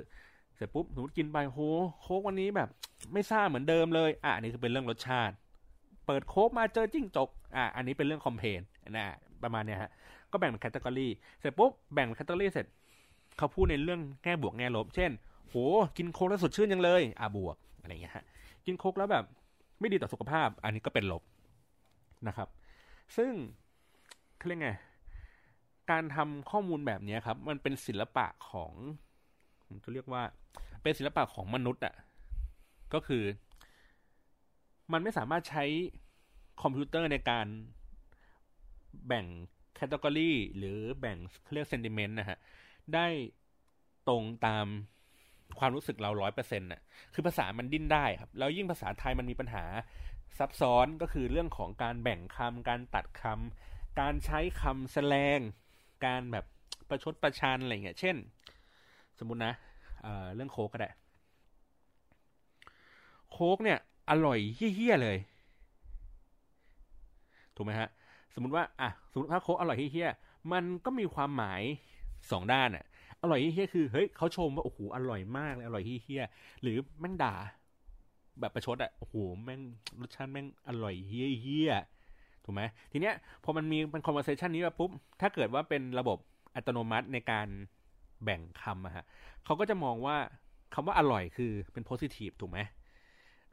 [0.56, 1.58] เสร็จปุ๊บสมมติกินไปโห
[2.00, 2.68] โค้กวันนี้แบบ
[3.12, 5.34] ไม่ซ่าเหมือนเดิมเลย อะอันนี้คือเป็นเรื่องรสชาติ
[6.06, 8.60] เปิดโค้กมาเจอจิ้งจก อะอันนี้เป็นเรื่อง complain
[8.90, 9.06] นะ
[9.42, 9.90] ประมาณเนี้ยฮะ
[10.32, 11.08] ก็แบ่งเป็น category
[11.40, 12.66] เสร็จปุ๊บแบ่ง category เสร็จ
[13.38, 15.10] เขาพูดในเรื่องแง่บวกแง่ลบ เช่น
[15.48, 15.54] โห
[15.96, 18.24] กินโค้กแล้วสดชื่นจังเลย อ่าบวกอะไรเงี้ยฮะ
[18.66, 19.24] กินโค้กแล้วแบบ
[19.80, 21.22] ไม่ดีต่อสุขภาพ อันนี้ก็เป็นลบ
[22.28, 22.48] นะครับ
[23.16, 23.32] ซึ่ง
[24.36, 24.70] เขาเรียกไง
[25.90, 28.72] การทำข้อมูลแบบนี้ครับ มันเป็นศิลปะของ
[29.66, 30.22] ผมจะเรียกว่า
[30.82, 31.94] เป็นศิลปะของมนุษย์อะ่ะ
[32.94, 33.24] ก็คือ
[34.92, 35.64] มันไม่สามารถใช้
[36.62, 37.46] คอมพิวเตอร์ในการ
[39.06, 39.26] แบ่ง
[39.74, 41.16] category หรือแบ่ง
[41.52, 42.38] เรียก sentiment นะฮะ
[42.94, 43.06] ได้
[44.08, 44.66] ตรงตาม
[45.58, 46.80] ความรู้สึกเราร้อยเปอร์เซ็นต์น่ะ
[47.14, 49.64] คือภาษามันดิ้นได้ครับ แล้วยิ่งภาษาไทยมันมีปัญหา
[50.38, 55.38] ซับซ้อนก็คือเรื่องของการแบ่งคำการตัดคำการใช้คำแสลง
[56.06, 56.44] การแบบ
[56.88, 58.16] ประชดประชันอะไรเงี้ย เช่น
[59.18, 59.54] สมมุตินะ
[60.02, 60.90] เเรื่องโค้กก็ได้
[63.30, 63.78] โค้กเนี่ย
[64.10, 65.18] อร่อยเฮี้ยเลย
[67.56, 67.88] ถูกไหมฮะ
[68.34, 70.10] สมมติว่าอะสมมติถ้าโค้กอร่อยเฮี้ย
[70.52, 71.62] มันก็มีความหมาย
[72.30, 72.84] สองด้านอะ
[73.22, 76.24] อร่อยเฮี้ยคือ เฮ้ยเขาชมว่าโอ้โหอร่อยมากเลยอร่อยเฮี้ย
[76.62, 77.34] หรือแม่งด่า
[78.40, 79.60] แบบประชดอะโอ้โหแม่ง
[80.00, 81.72] รสชาติแม่งอร่อยเฮี้ยเฮี้ย
[82.44, 83.14] ถูกไหมทีเนี้ย
[83.44, 84.90] พอมันมีเป็น conversation นี้มาปุ๊บ
[85.20, 86.18] ถ้าเกิดว่าเป็นระบบ
[86.54, 87.48] อัตโนมัติในการ
[88.24, 89.04] แบ่งคำอะฮะ
[89.44, 90.16] เขาก็จะมองว่า
[90.74, 92.58] คำว่าอร่อยคือเป็น positive ถูกไหม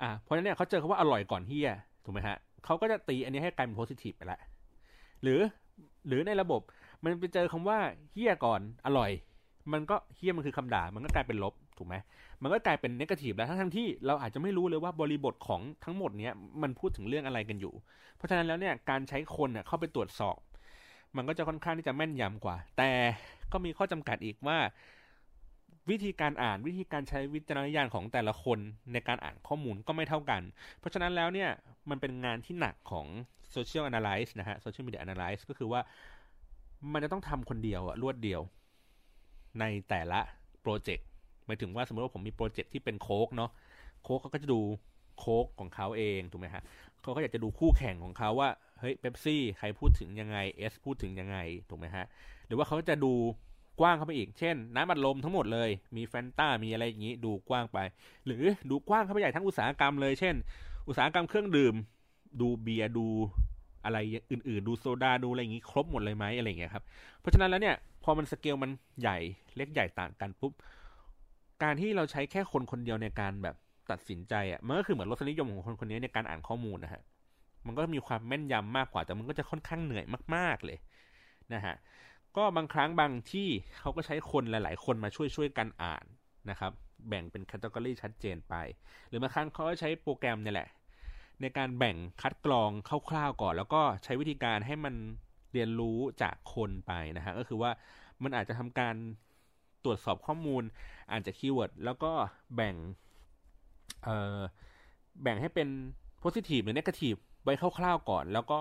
[0.01, 1.71] อ่าเพราะฉะนั้นเนี่ยเขาเจอคำว่าอร่อยก่อนเฮี้ย
[2.03, 4.39] ถูกไหมฮะเขาก็จะตีอันนี้ให้กลายเป็น positive ไปละ
[5.21, 5.39] หรือ
[6.07, 6.61] หรือในระบบ
[7.03, 7.77] มันไปเจอคำว่า
[8.11, 9.11] เฮี้ยก่อนอร่อย
[9.71, 11.95] มันก็เฮี้ยมันคือคำด่ามันก็กลายเป็นลบ ถูกไหม
[12.41, 17.73] มันก็กลายเป็นนกาทีฟแล้วทั้งที่เราอาจจะไม่รู้เลยว่าบริบทของทั้งหมดเนี้ยมันพูดถึงเรื่องอะไรกันอยู่
[18.15, 20.37] เพราะฉะนั้นแล้วเนี่ยการใช้คนเข้าไปตรวจสอบ
[21.15, 22.91] มันก็จะค่อนข้างที่จะแม่นยำกว่า แต่
[23.51, 24.57] ก็มีข้อจำกัดอีกว่า
[25.89, 28.59] วิธีการอ่านวิธีการใช้วิจารณญาณของแต่ละคน
[28.93, 30.41] ในการอ่านข้อมูลก็ไม่เท่ากัน
[30.79, 31.49] เพราะฉะนั้นแล้วเนี่ย
[31.89, 33.07] มันเป็นงานที่หนักของ
[33.55, 35.81] social analyze นะฮะ social media analyze ก็คือว่า
[36.93, 38.41] มันจะต้องทำคนเดียวอะรวดเดียว
[39.59, 40.19] ในแต่ละ
[40.61, 41.07] โปรเจกต์
[41.49, 43.51] หมายถึงว่าสมมติว่าผมมีโปรเจกต์ที่เป็นโค้กเนาะ
[44.03, 44.59] โค้กเขาก็จะดู
[45.19, 46.63] โค้กของเขาเองถูกไหมฮะ
[47.01, 51.37] เขาก็อยากจะดูคู่แข่งของเขาว่าเฮ้ยเป๊ปซี่ใครพูดถึงยังไงเอสพูดถึงยังไง
[51.69, 52.05] ถูกไหมฮะ
[52.47, 53.13] หรือว่าเขาจะดู
[53.79, 57.77] กว้างเข้าไปอีก เช่น น้ำบัดลมทั้งหมดเลย มีแฟนตามีอะไรอย่างนี้ ดูกว้างไป
[58.25, 60.35] หรือดูกว้างเข้าไปใหญ่ทั้งอุตสาหกรรมเลย เช่น
[60.87, 61.75] อุตสาหกรรมเครื่องดื่ม
[62.41, 63.07] ดูเบียร์ดู
[63.85, 63.97] อะไร
[64.31, 66.83] อื่น ๆ ดูโซดา ดูอะไรอย่างนี้ครบหมดเลยไหมอะไรอย่างเงี้ยครับ
[67.19, 69.17] เพราะฉะนั้นแล้วเนี่ย พอมันสเกลมันใหญ่
[69.55, 70.53] เล็กใหญ่ต่างกันปุ๊บ
[71.63, 73.55] การที่เราใช้แค่คนคนเดียวในการแบบ
[73.91, 77.01] ตัดสินใจอะมันก็คือเหมือนรสนิยมของคนคนนี้ในการอ่านข้อมูลนะฮะ
[77.65, 80.77] มันก็มีความแม่นยำมากกว่าแต่มันก็จะค่อนข้างเหนื่อยมาก ๆเลย
[81.53, 81.75] นะฮะ
[82.37, 83.47] ก็บางครั้งบางที่
[83.79, 86.05] เขาก็ใช้คนหลาย ๆ คนมาช่วยช่วยกันอ่าน
[86.49, 86.71] นะครับ
[87.09, 88.55] แบ่งเป็นแคตตากรีชัดเจนไป
[89.07, 90.69] หรือบางครั้งเขาก็ใช้โปรแกรมเนี่ยแหละ
[91.41, 92.69] ในการแบ่งคัดกรอง
[93.09, 94.95] คร่าวๆก่อน แล้วก็ใช้วิธีการให้มัน
[95.53, 97.71] เรียนรู้จากคนไปนะฮะก็คือว่า
[98.23, 98.95] มันอาจจะทำการ
[99.85, 100.63] ตรวจสอบข้อมูล
[101.09, 102.11] อ่านจากคีย์เวิร์ดแล้วก็
[102.55, 102.75] แบ่ง
[104.03, 104.39] เออ
[105.23, 105.67] แบ่งให้เป็น
[106.23, 108.57] positive หรือ negative ไว้คร่าวๆก่อน แล้วก็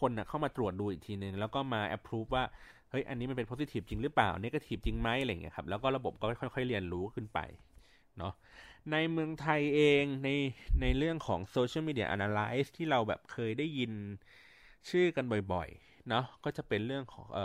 [0.00, 2.44] คนนะเข้ามาตรวจดูอีกทีนึง แล้วก็มา approve ว่า
[2.90, 7.38] เฮ้ย อันนี้มันเป็น positive จริงหรือเปล่า negative จริงไหมอะไรเงี้ยครับ แล้วก็ระบบก็ค่อยๆเรียนรู้ขึ้นไป
[8.18, 8.32] เนาะ
[8.92, 10.28] ในเมืองไทยเองใน
[10.80, 13.92] ในเรื่องของ social media analyze ที่เราแบบเคยได้ยิน
[14.90, 17.40] ชื่อกันบ่อยๆเนาะก็จะเป็นเรื่องของเอ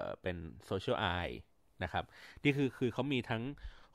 [0.00, 0.36] อเป็น
[0.68, 1.36] Zocial Eye
[1.82, 2.04] นะครับ
[2.42, 3.42] ที่คือคือเขามีทั้ง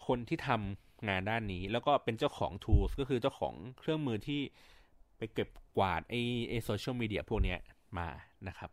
[0.08, 4.42] คนที่ทำงานด้านนี้ แล้วก็เป็นเจ้าของ tools ก็คือเจ้าของเครื่องมือที่
[5.18, 6.16] ไปเก็บกวาดไอ้
[6.50, 7.56] ไอ้โซเชียลมีเดียพวกนี้
[7.98, 8.10] มา
[8.48, 8.72] นะครับ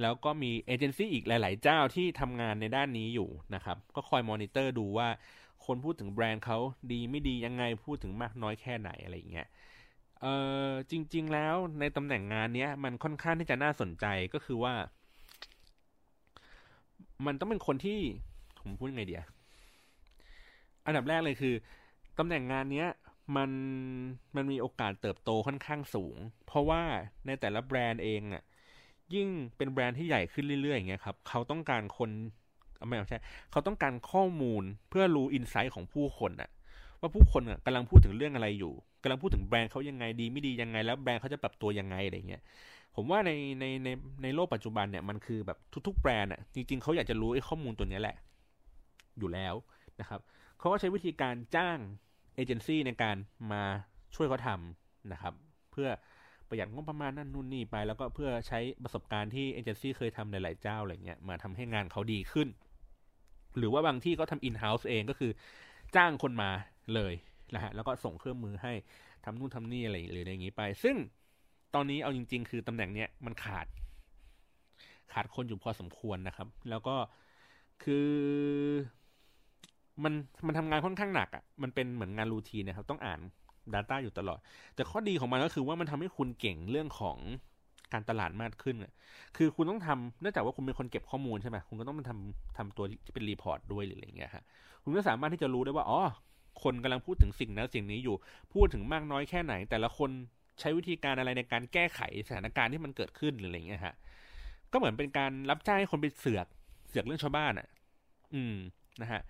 [0.00, 5.08] แล้วก็มีเอเจนซี่อีกหลาย ๆ เจ้าที่ทำงานในด้านนี้อยู่นะครับ ก็คอยมอนิเตอร์ดูว่า
[5.66, 6.58] คนพูดถึงแบรนด์เขา
[6.92, 9.48] ดีไม่ดียังไงพูดถึงมากน้อยแค่ไหนอะไรอย่างเงี้ย
[10.22, 10.26] เอ
[10.66, 14.74] อจริง ๆ แล้วในตำแหน่งงานเนี้ยมันค่อนข้างที่จะน่าสนใจก็คือว่า
[17.26, 17.98] มันต้องเป็นคนที่
[18.60, 19.22] ผมพูดยังไงเดีย
[20.86, 21.54] อันดับแรกเลยคือ
[22.18, 22.88] ตำแหน่งงานเนี้ย
[23.36, 23.50] มัน
[24.36, 26.82] มันมีโอกาสเติบโตค่อนข้างสูง เพราะว่า
[27.26, 28.42] ในแต่ละแบรนด์เองอะ
[29.14, 32.10] ยิ่งเป็นแบรนด์ที่ใหญ่ขึ้นเรื่อยๆอย่างเงี้ยครับเขาต้องการคน
[32.86, 36.50] ไม่ใช่เขาต้องการข้อมูลเพื่อรู้อินไซต์ของผู้คนอะ
[37.00, 42.42] ว่าผู้คนอะกำลังพูดถึงเรื่องอะไรอยู่กำลังพูดถึงแบรนด์เขายังไงดีไม่ดียังไง แล้วแบรนด์เขาจะปรับตัวยังไงอะไรเงี้ย
[42.96, 43.88] ผมว่าในในใน
[44.22, 48.16] ในโลกปัจจุบันเนี่ยมันคือแบบทุก ๆ แบรนด์อะจริงๆเขาอยากจะรู้ไอ้ข้อมูลตัวนี้แหละ
[49.18, 49.54] อยู่แล้ว
[50.00, 50.20] นะครับ
[50.58, 51.78] เขาก็ใช้วิธีการจ้าง
[52.34, 53.16] เอเจนซี่ในการ
[53.52, 53.62] มา
[54.14, 55.34] ช่วยเขาทำนะครับ
[55.72, 55.88] เพื่อ
[56.48, 62.48] ประหยัดงบประมาณนั่นนู่นนี่ไป แล้วก็เพื่อใช้ประสบการณ์ที่เอเจนซี่เคยทำหลาย ๆ เจ้าอะไรเงี้ยมาทำให้งานเขาดีขึ้น
[63.58, 65.32] หรือว่าบางที่ก็ทำอินเฮ้าส์เองก็คือ
[65.96, 66.50] จ้างคนมา
[66.94, 67.14] เลย
[67.54, 68.72] นะฮะแล้วก็ส่งเครื่องมือให้
[69.24, 70.96] ทำนู่นทำนี่อะไรหรืออะไรอย่างนี้ไป ซึ่ง
[71.74, 73.66] ตอนนี้เอาจริง ๆ คือตำแหน่งเนี้ยมันขาด
[75.12, 76.94] ขาดคนอยู่พอสมควรนะครับ แล้วก็
[77.82, 78.08] คือ
[80.04, 80.12] มัน
[80.46, 83.20] มันทำงานค่อนข้างหนักอะ่ะมันเป็นเหมือนงานรูทีนะครับ ต้องอ่าน
[83.74, 84.38] Data อยู่ตลอด
[84.74, 87.18] แต่ข้อดีของมันก็คือว่ามันทำให้คุณเก่งเรื่องของ
[87.92, 88.76] การตลาดมากขึ้น
[89.36, 94.44] คือคุณต้องทำเนื่องจากว่าคุณเป็นคนเก็บข้อมูลใช่ไหมคุณก็ต้องมาทำทำตัวที่เป็น report ด้วยหรืออะไรเงี้ยฮะ
[94.82, 96.00] คุณก็สามารถที่จะรู้ได้ว่าอ๋อ
[96.62, 98.16] คนกำลังพูดถึงสิ่งนั้นสิ่งนี้อยู่
[98.52, 100.10] พูดถึงมากน้อยแค่ไหน แต่ละคน
[100.60, 103.94] ใช้วิธีการอะไรในการแก้ไขสถานการณ์ที่มันเกิดขึ้นหรืออะไรเงี้ยฮะ
[104.72, 106.46] ก็เหมือนเป็นการรับจ้างให้คนไปเสือก
[106.88, 107.68] เสือกเรื่องชาวบ้านอะ
[108.34, 108.56] อืม
[109.02, 109.20] นะฮะ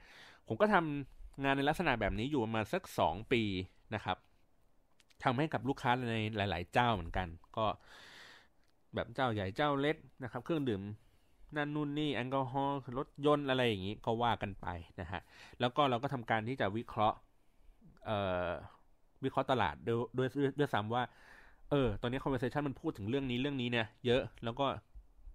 [0.46, 3.42] ผมก็ทำงานในลักษณะแบบนี้อยู่ประมาณสักสองปี
[3.94, 4.16] นะครับ
[5.24, 7.66] ทำให้กับลูกค้าในหลาย ๆ เจ้าเหมือนกัน ก็
[8.94, 10.82] แบบเจ้าใหญ่เจ้าเล็กนะครับ เครื่องดื่ม
[11.56, 14.66] นั่นนู่นนี่แอลกอฮอล์รถยนต์อะไรอย่างนี้ก็ว่ากันไป
[15.00, 15.20] นะฮะ
[15.60, 17.18] แล้วก็เราก็ทำการที่จะวิเคราะห์
[18.06, 18.50] เอ่อ
[19.24, 21.02] วิเคราะห์ตลาดด้วยด้วยด้วยซ้ำว่า
[21.70, 24.66] เออ ตอนนี้ conversation มันพูดถึงเรื่องนี้เรื่องนี้เนี่ย เยอะ แล้วก็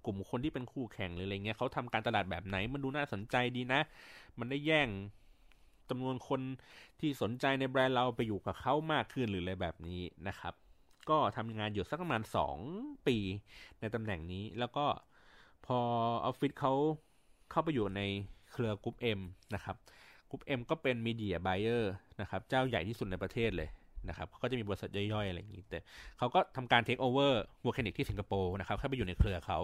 [0.06, 3.82] กลุ่มคนที่เป็นคู่แข่งหรืออะไรเงี้ยเขาทำการตลาดแบบไหน มันดูน่าสนใจดีนะ
[4.40, 4.90] มันได้แย่ง
[5.90, 6.42] จำนวนคน
[7.00, 10.54] ที่สนใจในแบรนด์เราไปอยู่กับเขามากขึ้นหรืออะไรแบบนี้นะครับ
[11.10, 12.58] ก็ทำงานอยู่สักประมาณสอง
[13.08, 13.18] ปี
[13.80, 14.86] ในตำแหน่งนี้ แล้วก็
[15.66, 15.80] พอ
[16.26, 16.74] ออฟฟิศเขา
[17.52, 18.02] เข้าไปอยู่ใน
[18.52, 19.20] เครือ GroupM
[19.56, 19.76] นะครับ
[20.30, 23.70] GroupM ก็เป็น media buyer นะครับเจ้าใหญ่ที่สุดในประเทศเลย
[24.10, 25.80] นะครับเขาก็จะมีบริษัทย่อยๆ อะไรอย่างนี้ แต่
[26.18, 29.60] เขาก็ทำการเทคโอเวอร์ Vocanic ที่สิงคโปร์นะครับเข้าไปอยู่ในเครือเขา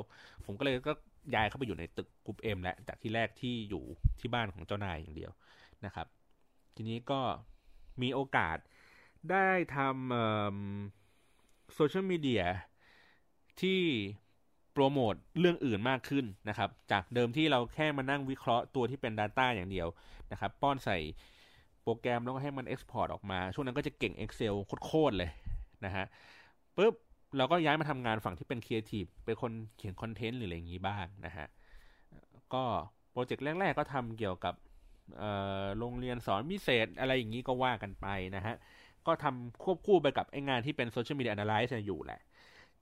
[0.46, 0.94] ผมก็เลยก็
[1.36, 3.84] ย้ายเข้าไปอยู่ในตึก GroupM และจากที่แรกที่อยู่
[4.20, 5.32] ที่บ้านของเจ้านายอย่างเดียว
[5.86, 6.08] นะครับ
[6.76, 7.20] ทีนี้ก็
[8.02, 8.58] มีโอกาส
[9.32, 12.44] ได้ทำโซเชียลมีเดีย
[13.62, 13.82] ที่
[14.74, 19.88] โปรโมทเรื่องอื่นมากขึ้นนะครับ จากเดิมที่เราแค่มานั่งวิเคราะห์ตัวที่เป็น Data อย่างเดียว
[20.32, 20.98] นะครับ ป้อนใส่
[21.84, 24.56] โปรแกรมแล้วก็ให้มัน Export ออกมา ช่วงนั้นก็จะเก่ง Excel
[24.86, 25.32] โคตรเลย
[25.86, 26.06] นะฮะ
[26.78, 26.94] ปุ๊บ
[27.38, 31.48] เราก็ย้ายมาทำงานฝั่งที่เป็น Creative เป็นคนเขียนคอนเทนต์หรืออะไรอย่างนี้บ้างนะฮะ
[32.54, 32.64] ก็
[33.12, 34.56] โปรเจกต์แรก ๆ ก็ทำเกี่ยวกับ
[35.78, 38.56] โรงเรียนสอนพิเศษอะไรอย่างนี้ก็ว่ากันไปนะฮะ
[39.08, 42.22] ก็ทำควบคู่ไปกับไอ้งานที่เป็น social media analyst อยู่แหละ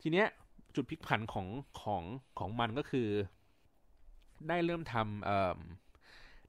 [0.01, 0.27] ทีเนี้ย
[0.75, 1.47] จุดพลิกผันของ
[1.81, 2.03] ของ
[2.39, 3.09] ของมันก็คือ
[4.47, 5.57] ได้เริ่มทำเอ่อ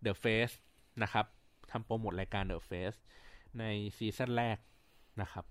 [0.05, 0.55] The Face
[1.03, 1.27] นะครับ
[1.71, 2.99] ทำโปรโมทรายการ The Face
[3.59, 3.65] ใน
[3.97, 4.59] ซีซั่นแรก
[5.21, 5.45] นะครับ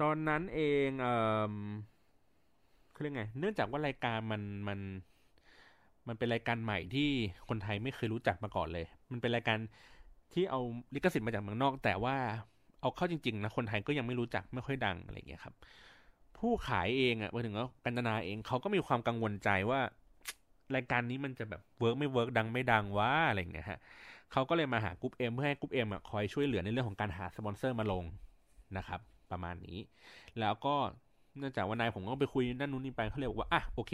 [0.00, 1.14] ตอนนั้นเองเอ่
[1.52, 1.54] อ
[2.92, 4.80] เขาเรียกไง เนื่องจากว่ารายการมันมัน
[6.08, 7.08] มันเป็นรายการใหม่ที่
[7.48, 9.58] คนไทยไม่เคยรู้จักมาก่อนเลย มันเป็นรายการ
[10.32, 10.60] ที่เอา
[10.94, 12.16] ลิขสิทธิ์มาจากเมืองนอก แต่ว่า
[12.80, 15.54] เอาเข้าจริงๆนะคนไทยก็ยังไม่รู้จักไม่ค่อยดังอะไรเงี้ยครับ
[16.38, 19.80] ผู้ขายเองอะหมายถึงว่ากันตนาเองเขาก็มีความกังวลใจว่า
[20.74, 23.78] รายการนี้มันจะแบบเวิร์กไม่เวิร์กดังไม่ดังว่าอะไรเงี้ยฮะ
[24.32, 28.04] เขาก็เลยมาหา GroupM เพื่อให้ GroupM อะคอยช่วยเหลือในเรื่องของการหาสปอนเซอร์มาลง
[28.76, 29.78] นะครับ ประมาณนี้
[30.40, 30.74] แล้วก็
[31.38, 33.92] เนื่องจากว่านายผมก็ไปคุยนั่นนู่นนี่ไปเขาเรียกว่าอะโอเค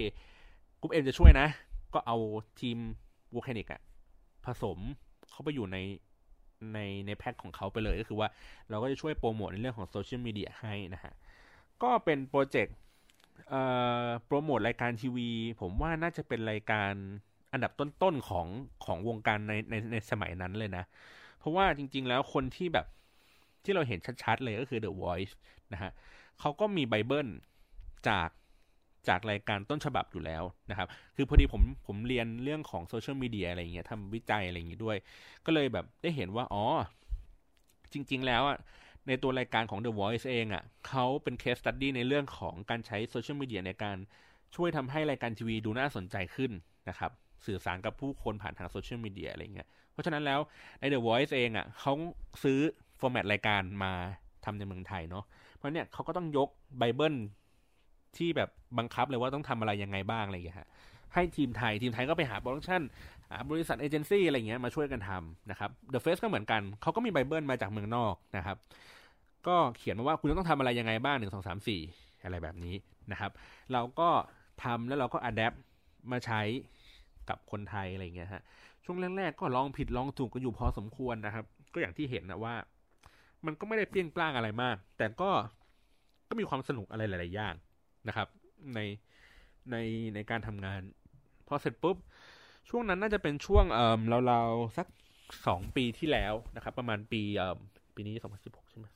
[0.80, 1.46] GroupM จะช่วยนะ
[1.94, 2.16] ก็เอา
[2.60, 2.78] ทีม
[3.34, 3.80] วูแคนิกอะ
[4.46, 4.78] ผสม
[5.30, 5.78] เข้าไปอยู่ใน
[6.74, 8.28] ในในแพ็คของเขาไปเลยก็คือว่า
[8.70, 11.12] เราก็จะช่วยโปรโมทในเรื่องของโซเชียลมีเดียให้นะฮะ
[11.82, 12.76] ก็เป็นโปรเจกต์
[14.26, 16.92] โปรโมทรายการทีวี ผมว่าน่าจะเป็นรายการ
[17.52, 18.46] อันดับต้นๆของ
[18.84, 20.84] ของวงการในในในสมัยนั้นเลยนะ
[21.38, 22.86] เพราะว่าจริง ๆ แล้วคนที่แบบ
[23.64, 25.32] ที่เราเห็นชัดๆเลยก็คือ The Voice
[25.72, 25.90] นะฮะ
[26.40, 27.28] เขาก็มีไบเบิล
[28.08, 28.28] จาก
[29.08, 34.96] จากรายการต้นฉบับอยู่แล้วนะครับ คือพอดีผมผมเรียนเรื่องของโซเชียลมีเดียอะไรเงี้ยทำวิจัยอะไรอย่างงี้ด้วย
[35.46, 36.64] ก็เลยแบบได้เห็นว่า อ๋อ
[37.92, 38.58] จริง ๆ แล้วอะ
[39.08, 43.96] ในตัวรายการของ The Voice เองอะเขาเป็น case study ในเรื่องของการใช้โซเชียลมีเดียในการ
[44.56, 46.50] ช่วยทำให้รายการทีวีดูน่าสนใจขึ้น
[46.88, 47.10] นะครับ
[47.46, 50.40] สื่อสารกับผู้คนผ่านทางโซเชียลมีเดียอะไรเงี้ย เพราะฉะนั้นแล้ว
[50.80, 51.92] ใน The Voice เองอะเขา
[52.42, 52.58] ซื้อ
[53.00, 53.92] format รายการมา
[54.44, 55.24] ทำในเมืองไทยเนาะ
[55.56, 57.14] เพราะเนี่ยเขาก็ต้องยกไบเบิล
[58.16, 60.68] ที่แบบบังคับเลยว่าต้องทำอะไรยังไงบ้างอะไรอย่างเงี้ยฮะ
[61.14, 62.82] ให้ทีมไทยทีมไทยก็ไปหาโปรดักชั่น
[63.30, 68.56] หาบริษัทเอเจนซี่อะไรเงี้ยมาช่วยกันทำนะครับ The Face ก็เหมือนกันเขาก็มีไบเบิลมาจากเมืองนอกนะครับ
[69.46, 71.80] ก็เขียนมาว่าคุณต้องทำอะไรยังไงบ้างหนึ่งสองสามสี่
[72.24, 72.74] อะไรแบบนี้
[73.12, 73.32] นะครับ
[73.72, 74.08] เราก็
[74.64, 75.54] ทำแล้วเราก็อัดแอป
[76.12, 76.40] มาใช้
[77.28, 78.42] กับคนไทยอะไรเงี้ยฮะ
[78.84, 81.44] ช่วงแรกๆก็ลองผิดลองถูกก็อยู่พอสมควรนะครับ
[81.74, 82.54] ก็อย่างที่เห็นนะว่า
[83.46, 85.30] มันก็ไม่ได้เปรี้ยงปร้างอะไรมาก แต่ก็
[86.28, 87.54] ก็มีความสนุกอะไรหลาย ๆ อย่าง
[88.08, 88.28] นะครับ
[88.74, 88.80] ใน
[89.70, 89.76] ใน
[90.14, 90.80] ในการทำงาน
[91.50, 91.96] พอเสร็จปุ๊บ
[92.68, 94.86] ช่วงนั้นน่าจะเป็นช่วงเอ่อราๆสัก
[95.46, 97.56] สองปีที่แล้วนะครับ ประมาณปีเอ่อ
[97.94, 98.86] ปีนี้สองพันสิบหกใช่ไหม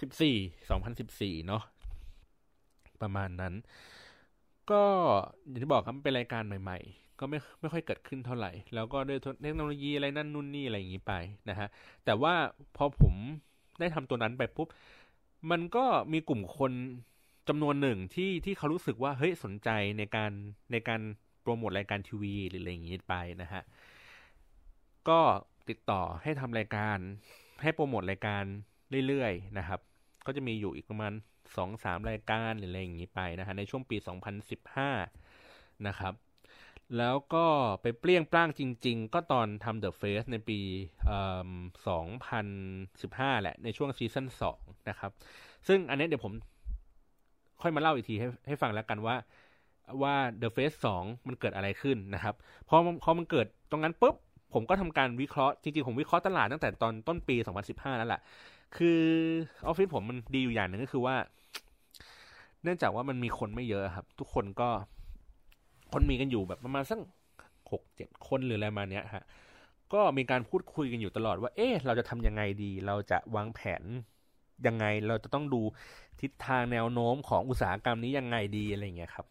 [0.00, 0.36] สิบสี่
[0.70, 1.62] สองพันสิบสี่เนาะ
[3.02, 3.54] ประมาณนั้น
[4.70, 4.82] ก็
[5.48, 11.12] อย่างที่บอกครับเป็นรายการใหม่ ๆ ก็ไม่ไม่ค่อยเกิดขึ้นเท่าไหร่ แล้วก็ด้วยเทคโนโลยีอะไรนั่นนู่นนี่อะไรอย่างนี้ไป
[11.48, 11.68] นะฮะ
[12.04, 12.34] แต่ว่า
[12.76, 13.14] พอผม
[13.80, 14.68] ได้ทำตัวนั้นไปปุ๊บ
[15.50, 16.72] มันก็มีกลุ่มคน
[17.48, 20.32] จำนวนหนึ่งที่ที่เขารู้สึกว่าเฮ้ยสนใจในการ
[20.72, 21.00] ในการ
[21.44, 23.62] โปรโมทรายการทีวีหรืออะไรอย่างนี้ไปนะฮะ
[25.08, 25.20] ก็
[25.68, 26.98] ติดต่อให้ทำรายการ
[27.62, 28.44] ให้โปรโมทรายการ
[29.08, 29.80] เรื่อยๆนะครับ
[30.26, 31.12] ก็จะมีอยู่อีกประมาณ
[31.56, 33.96] สองสามรายการหรืออะไรอย่างนี้ไปนะฮะในช่วงปี
[35.12, 36.14] 2015 นะครับ
[36.98, 37.46] แล้วก็
[37.82, 40.60] ไปเปรี้ยงปร้างจริง ๆ ก็ตอนทำ The Face ในปี
[42.20, 44.26] 2015 แหละ ในช่วงซีซั่น
[44.58, 45.10] 2นะครับ
[45.68, 46.32] ซึ่งอันนี้เดี๋ยวผม
[47.62, 49.16] ค่อยมาเล่าอีกทีให้ให้ฟังแล้วกันว่า
[50.02, 52.34] ว่า The Face 2 มันเกิดอะไรขึ้นนะครับ
[52.68, 54.14] พอพอมันเกิดตรงนั้นปุ๊บ
[54.54, 57.36] ผมก็ทำการวิเคราะห์ จริงๆ ผมวิเคราะห์ตลาดตั้งแต่ตอนต้นปี
[57.68, 58.20] 2015 นั่นแหละ
[58.76, 59.00] คือ
[59.66, 61.16] ออฟฟิศผมมันดีอยู่อย่างหนึ่งก็คือว่า
[62.62, 64.68] เนื่องจากว่ามันมีคนไม่เยอะครับ ทุกคนก็
[65.92, 66.98] คนมีกันอยู่แบบประมาณสัก
[67.70, 69.24] หกเจ็ดคนหรืออะไรมาเนี้ยฮะ
[69.92, 73.82] ก็มีการพูดคุยกันอยู่ตลอดว่า เอ๊ะ เราจะทำยังไงดี เราจะวางแผน
[74.66, 75.60] ยังไง เราจะต้องดู
[76.20, 79.26] ทิศทางแนวโน้มของอุตสาหกรรมนี้ยังไงดีอะไรเงี้ยครับ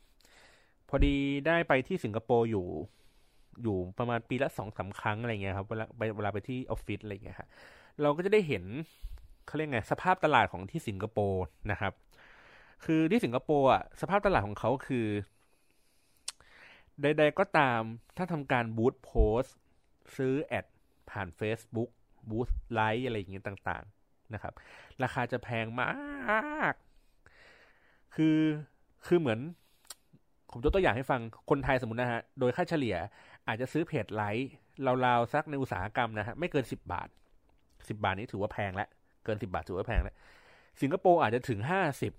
[0.94, 1.16] อดี
[1.48, 2.68] ได้ไปที่สิงคโปร์อยู่
[3.64, 7.48] อยู่ประมาณปีละสองสาครั้งอะไรเงี้ยครับเวลาไปเวลาไปที่ออฟฟิศอะไรเงี้ยฮะ
[8.02, 8.64] เราก็จะได้เห็น
[9.46, 11.94] เขาเรียกไงสภาพตลาดของที่สิงคโปร์นะครับ
[12.86, 15.08] คือที่สิงคโปร์อะสภาพตลาดของเขาคือ
[17.02, 17.82] ใด ๆ ก็ตาม
[18.18, 19.44] ถ้าทำการบูตโพส
[20.16, 20.66] ซื้อแอด
[21.10, 21.90] ผ่าน Facebook
[22.30, 24.54] บูตไลค์อะไรอย่างเงี้ยต่างๆนะครับ
[25.04, 26.74] ราคาจะแพงมาก
[28.16, 28.40] คือ
[29.08, 29.40] คือเหมือน
[30.54, 32.96] ผมยกตัวอย่างให้ฟังคนไทยสมมตินะฮะ โดยค่าเฉลี่ย
[33.48, 34.52] อาจจะซื้อเพจไลค์
[35.06, 37.08] ราวๆสักในอุตสาหกรรมนะฮะ ไม่เกินสิบบาท
[37.90, 38.90] สิบาทนี้ถือว่าแพงแล้ว
[39.26, 40.16] เกินสิบาทถือว่าแพงแล้ว
[40.82, 42.14] สิงคโปร์อาจจะถึงห้าสิบ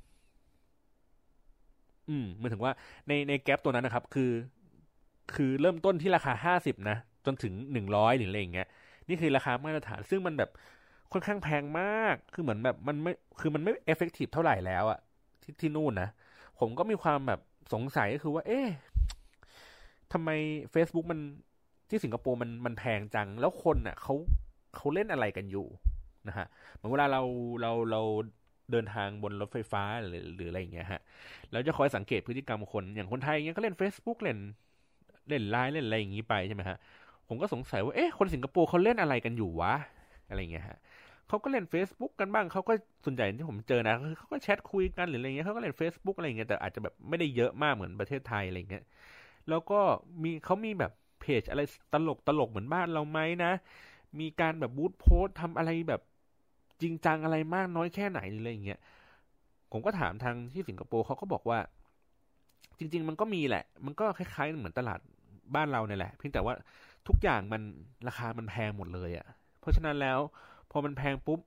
[2.09, 2.73] อืมมันถึงว่า
[3.09, 4.31] ในในแกลบตัวนั้นนะครับ คือ
[5.35, 8.69] คือเริ่มต้นที่ราคาห้าสิบนะจนถึงหนึ่งร้อยหรืออะไรอย่างเงี้ย
[9.09, 10.51] นี่คือราคามาตรฐาน ซึ่งมันแบบ
[11.13, 14.99] ค่อนข้างแพงมาก คือเหมือนแบบมันไม่ คือมันไม่ effective เท่าไหร่แล้วอะ
[15.43, 16.09] ที่ที่นู่นนะ
[16.59, 17.41] ผมก็มีความแบบ
[17.73, 18.69] สงสัยก็คือว่า เอ๊ะ
[20.13, 20.31] ทำไม
[20.75, 21.21] Facebook มัน
[21.91, 24.15] ที่สิงคโปร์มันมันแพงจัง แล้วคนอะเขา
[24.77, 25.67] เขาเล่นอะไรกันอยู่
[26.29, 27.23] นะฮะเหมือนเวลาเรา
[27.63, 28.03] เราเรา
[28.73, 31.01] เดินทางบนรถไฟฟ้าหรือหรืออะไรอย่างเงี้ยฮะ
[31.53, 34.39] เราจะคอยสังเกตพฤติกรรมคนอย่างคนไทยเงี้ยก็เล่น Facebook เล่น
[35.29, 36.79] เล่นไลน์เล่นอะไรอย่างงี้ไปใช่ไหมฮะ
[37.29, 39.75] ผมก็สงสัยว่าเอ๊ะคนสิงคโปร์เขาเล่นอะไรกันอยู่วะ
[40.29, 40.79] อะไรเงี้ยฮะ
[41.29, 42.73] เขาก็เล่น Facebook กันบ้างเขาก็
[43.05, 48.85] ส่วนใหญ่ที่ผมเจอนะคือเขาก็แชทคุยกันหรืออะไรเงี้ยเขาก็เล่น Facebook อะไรเงี้ยแต่อาจจะแบบไม่ได้เยอะมากเหมือนประเทศไทยอะไรเงี้ย
[49.49, 49.81] แล้วก็
[50.23, 53.53] มีเขามีแบบเพจอะไรตลกตลกเหมือนบ้านเราไหมนะ
[54.21, 56.01] มีการแบบบูธโพสทำอะไรแบบ
[56.83, 58.81] จริงจังอะไรมากน้อยแค่ไหนหรือะไรเงี้ย
[59.73, 61.59] ผมก็ถามทางที่สิงคโปร์เขาก็บอกว่า
[62.79, 65.01] จริง ๆ มันก็มีแหละ มันก็คล้ายๆ เหมือนตลาด
[65.55, 66.55] บ้านเราเนี่ยแหละ เพียงแต่ว่า
[67.09, 67.63] ทุกอย่างมัน
[68.09, 69.27] ราคามันแพงหมดเลยอะ่ะ
[69.61, 70.19] เพราะฉะนั้นแล้ว
[70.75, 71.41] พอมันแพงปุ๊บ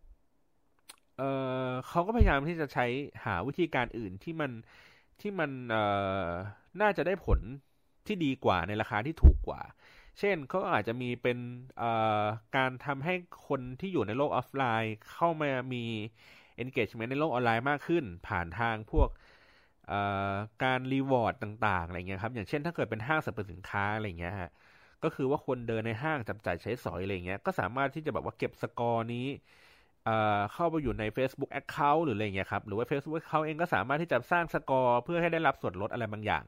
[1.18, 1.24] เอ
[1.70, 2.86] อเขาก็พยายามที่จะใช้
[3.26, 4.52] หาวิธีการอื่นที่มัน
[5.22, 5.84] ที่มันเอ่
[6.28, 6.30] อ
[6.82, 7.40] น่าจะได้ผล
[8.08, 9.62] ที่ดีกว่าในราคาที่ถูกกว่า
[10.20, 11.38] เช่นเขาอาจจะมีเป็น
[12.58, 13.14] การทำให้
[13.48, 15.86] คนที่อยู่ในโลกออฟไลน์ เข้ามามี
[16.64, 19.10] engagement ในโลกออนไลน์มากขึ้น ผ่านทางพวก
[20.64, 24.52] การ reward ต่างๆอะไรเงี้ยครับ อย่างเช่นถ้าเกิดเป็นห้างสรรพสินค้าอะไรเงี้ยฮะ
[25.04, 29.28] ก็คือว่าคนเดินในห้างจับจ่ายใช้สอยอะไรเงี้ยก็สามารถที่จะแบบว่าเก็บสกอร์นี้
[30.54, 36.46] เข้าไปอยู่ใน Facebook Account หรืออะไรเงี้ยครับหรือว่า Facebook Account เองก็สามารถที่จะสร้างสกอร์เพื่อให้ได้รับส่วนลดอะไรบางอย่าง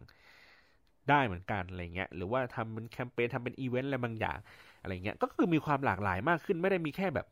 [1.10, 4.38] ได้เหมือนกันอะไรเงี้ยหรือว่าทำเป็นแคมเปญทำเป็นอีเวนต์อะไรบางอย่าง
[4.82, 7.28] อะไรเงี้ยก็คือมีความหลากหลายมากขึ้นไม่ได้มีแค่แบบ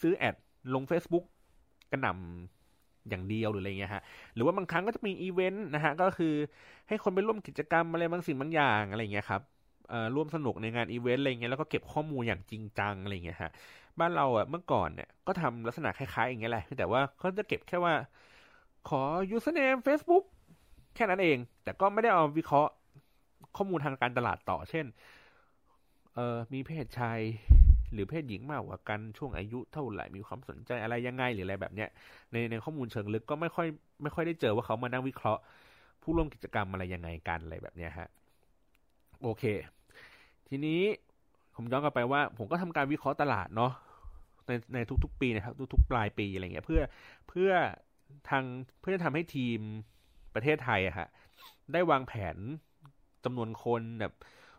[0.00, 0.34] ซื้อแอด
[0.74, 1.24] ลง Facebook
[1.92, 4.02] กระหน่ำอย่างเดียวหรืออะไรเงี้ยฮะ
[4.34, 6.34] หรือว่าบางครั้งก็จะมีอีเวนต์นะฮะก็คือ
[6.88, 9.42] ให้คนไปร่วมกิจกรรมอะไรบางสิ่งบางอย่างอะไรเงี้ยครับ
[10.14, 13.50] ร่วมสนุกในงานอีเวนต์อะไรเงี้ยแล้วก็เก็บข้อมูลอย่างจริงจังอะไรเงี้ยฮะ
[14.00, 17.94] บ้านเราอะเมื่อก่อนเนี่ยก็ทำลักษณะคล้ายๆอย่างเงี้ยแหละแต่ว่าเขาจะเก็บแค่ว่า
[18.88, 19.00] ขอ
[19.36, 20.24] username Facebook
[20.94, 22.72] แค่นั้นเอง แต่ก็ไม่ได้เอาวิเคราะห์
[23.56, 24.86] ข้อมูลทางการตลาดต่อ เช่น
[26.14, 27.20] เออมีเพศชาย
[27.92, 31.88] หรือเพศหญิงมากกว่ากันช่วงอายุเท่าไหร่มีความสนใจอะไรยังไงหรืออะไรแบบเนี้ย
[32.32, 33.66] ในในข้อมูลเชิงลึกก็ไม่ค่อย
[34.02, 35.42] ไม่ค่อยได้เจอว่าเขามานั่งวิเคราะห์
[36.02, 38.08] ผู้ร่วมกิจกรรมอะไรยังไงกันอะไรแบบเนี้ยฮะ
[39.22, 39.44] โอเค
[40.48, 40.80] ทีนี้
[41.56, 43.72] ผมย้อนกลับไปว่า ผมก็ทำการวิเคราะห์ตลาดเนาะ
[44.46, 46.82] ในในทุกๆ ปีนะครับ ทุกๆ ปลายปีอะไรเงี้ยเพื่อ
[47.28, 47.50] เพื่อ
[48.28, 48.44] ทาง
[48.80, 49.58] เพื่อทำให้ทีม
[50.34, 51.08] ประเทศไทยอะฮะ
[51.72, 52.36] ได้วางแผน
[53.24, 54.12] จำนวนคนแบบ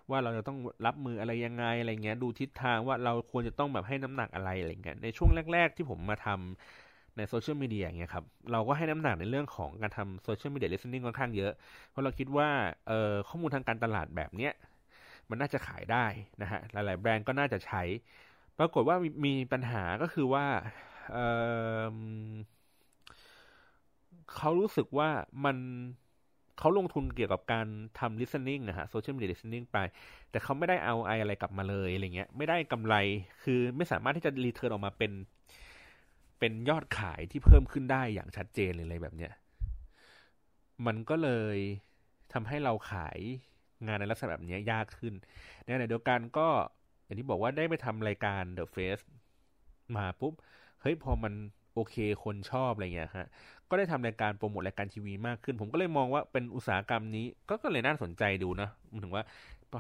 [0.10, 6.87] ว่าเราจะต้องรับมืออะไรยังไงอะไรเงี้ยดูทิศทางว่าเราควรจะต้องแบบให้น้ำหนักอะไรอะไรเงี้ยในช่วงแรก ๆ ที่ผมมาทำ
[7.18, 11.52] ในโซเชียลมีเดียอย่างเงี้ยครับเราก็ให้น้ำหนักในเรื่องของการทำ social media listening ค่อนข้างเยอะ
[11.90, 12.50] เพราะเราคิดว่า
[12.88, 14.54] เอ่อข้อมูลทางการตลาดแบบเนี้ย
[15.30, 16.06] มันน่าจะขายได้
[16.42, 17.84] นะฮะหลาย ๆ แบรนด์ก็น่าจะใช้
[18.60, 20.46] ปรากฏว่ามีปัญหาก็คือว่า
[21.12, 25.10] เเขารู้สึกว่า
[25.46, 25.58] มัน
[26.60, 27.68] เขาลงทุนเกี่ยวกับการ
[28.00, 29.78] ทำ listening นะฮะ social media listening ไป
[30.30, 32.96] แต่เขาไม่ได้เอาไออะไรกลับมาเลยอะไรเงี้ย ไม่ได้กำไร
[33.44, 35.12] คือไม่สามารถที่จะรีเทิร์นออกมาเป็น
[36.39, 39.32] เป็นยอดขายที่เพิ่มขึ้นได้อย่างชัดเจนเลยอะไรแบบเนี้ย
[40.86, 41.58] มันก็เลย
[42.34, 43.19] ทำให้เราขาย
[43.86, 45.13] งานในลักษณะแบบนี้ยากขึ้น
[45.63, 46.47] ในขณะเดียวกันก็
[47.04, 49.04] อย่างที่บอกว่าได้ไปทำรายการ The Face
[49.95, 50.34] มาปุ๊บ
[50.82, 51.34] เฮ้ยพอมัน
[51.73, 53.28] โอเคคนชอบอะไรเงี้ยฮะ
[53.69, 59.23] ก็ได้ทำรายการโปรโมทรายการทีวีมากขึ้น ผมก็เลยมองว่าเป็นอุตสาหกรรมนี้ก็ก็เลยน่าสนใจดูนะมันถึงว่า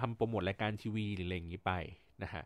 [0.01, 1.71] ทำโปรโมทรายการทีวีหรืออะไรอย่างนี้ไป
[2.23, 2.43] นะฮะ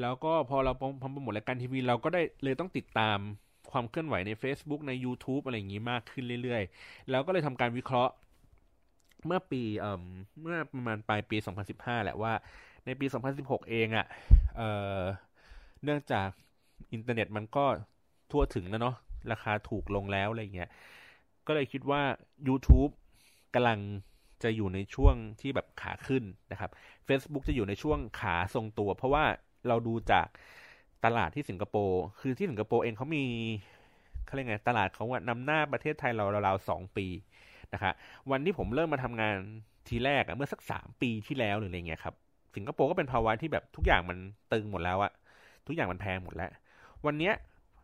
[0.00, 3.18] แล้วก็พอเราทำโปรโมทรายการทีวีเราก็ได้เลยต้องติดตาม
[3.70, 8.12] ความเคลื่อนไหวใน Facebook ใน YouTube อะไรอย่างนี้มากขึ้นเรื่อยๆ แล้วก็เลยทำการวิเคราะห์
[9.26, 10.04] เมื่อปีเอ่อ
[10.40, 11.36] เมื่อประมาณปลายปี
[11.70, 12.32] 2015 แหละว่า
[12.86, 13.06] ในปี
[13.38, 14.06] 2016 เองอะ่ะ
[14.56, 15.00] เอ่อ
[15.84, 16.28] เนื่องจาก
[16.92, 17.64] อินเทอร์เน็ตมันก็
[18.30, 18.96] ทั่วถึงแล้วเนาะ
[19.32, 20.70] ราคาถูกลงแล้วอะไรเงี้ย
[21.46, 22.02] ก็เลยคิดว่า
[22.48, 22.92] YouTube
[23.54, 23.80] กำลัง
[24.42, 26.70] จะอยู่ในช่วงที่แบบขาขึ้นนะครับ
[27.08, 29.24] Facebook จะอยู่ในช่วงขาทรงตัว เพราะว่า
[29.68, 30.26] เราดูจาก
[31.04, 33.24] ตลาดที่สิงคโปร์คือที่สิงคโปร์เองเขามี
[34.26, 37.06] เขาเรียกไงตลาดเขาอะนำหน้าประเทศไทยเราราวๆสองปี
[37.74, 37.92] นะครับ
[38.30, 39.34] วันที่ผมเริ่มมาทำงาน
[39.88, 42.14] ทีแรกอะเมื่อสักสามปีที่แล้วหรืออะไรเงี้ยครับ
[42.56, 44.18] สิงคโปร์ก็เป็นภาวะที่แบบทุกอย่างมัน
[44.52, 45.12] ตึงหมดแล้วอะ
[45.66, 46.50] ทุกอย่างมันแพงหมดแล้ว
[47.06, 47.34] วันเนี้ย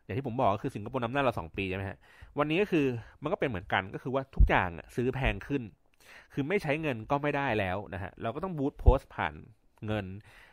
[0.05, 1.99] อย่างที่ผมบอกก็คือสิงคโปร์นำหน้าเราสองปีใช่ไหมฮะ
[2.39, 2.87] วันนี้ก็คือ
[3.23, 5.63] มันก็เป็นเหมือนกันก็คือว่าทุกอย่างซื้อแพงขึ้น
[6.33, 9.35] คือไม่ใช้เงินก็ไม่ได้แล้วนะฮะเราก็ต้องบูตโพสผ่าน
[9.87, 10.07] เงิน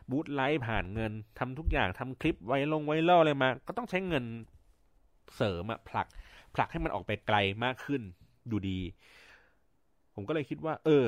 [0.10, 4.26] บูตไลฟ์ผ่านเงินทำทุกอย่างทำคลิปไว้ลงไว้ล่ออะไรมา ก็ต้องใช้เงิน
[5.36, 6.08] เสริมอะผลัก
[6.56, 8.02] ผลักให้มันออกไปไกลมากขึ้น
[8.52, 8.80] ดูดี
[10.14, 11.04] ผมก็เลยคิดว่า เออ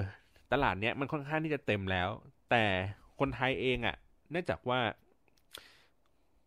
[0.52, 2.10] ตลาดเนี้ยมันค่อนข้างที่จะเต็มแล้ว
[2.50, 2.64] แต่
[3.20, 3.96] คนไทยเองอะ่ะ
[4.32, 4.80] เนื่องจากว่า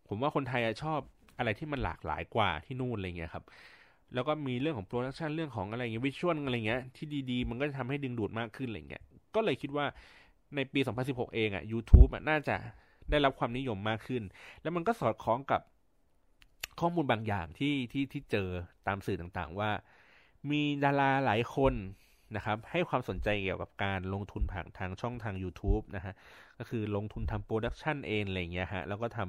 [0.07, 0.99] ผมว่าคนไทยชอบ
[1.37, 3.45] อะไรที่มันหลากหลายกว่าที่นู่นอะไรเงี้ยครับ
[4.13, 9.03] แล้วก็มีเรื่องของโปรดักชันเรื่องของอะไรเงี้ยวิชวลอะไรเงี้ยที่ดีๆ มันก็จะทำให้ดึงดูดมากขึ้นอะไรเงี้ย
[9.35, 9.85] ก็เลยคิดว่า
[10.55, 12.55] ในปี 2016 เองอะ่ะ YouTube อะน่าจะ
[13.09, 14.23] ได้รับความนิยมมากขึ้น
[14.61, 15.61] แล้วมันก็สอดคล้องกับ
[16.79, 18.49] ข้อมูลบางอย่างที่ที่ที่เจอ
[18.87, 19.71] ตามสื่อต่างๆ ว่า
[20.51, 21.73] มีดาราหลายคน
[22.35, 26.13] นะครับ ให้ความสนใจเกี่ยวกับการลงทุนผ่านทางช่องทาง YouTube นะฮะ
[26.57, 29.19] ก็คือลงทุนทำโปรดักชันเองอะไรเงี้ยฮะ แล้วก็ท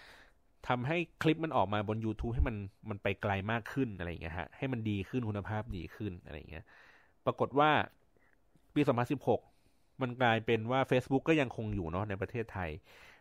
[0.00, 2.56] ำทำให้คลิปมันออกมาบน YouTube ให้มัน
[2.90, 6.64] มันไปไกลมากขึ้นอะไรเงี้ยฮะ ให้มันดีขึ้นคุณภาพดีขึ้นอะไรเงี้ย
[7.26, 7.70] ปรากฏว่า
[8.74, 9.53] ปี 2016
[10.00, 12.70] มันกลายเป็นว่า Facebook ก็ยังคงอยู่เนาะในประเทศไทย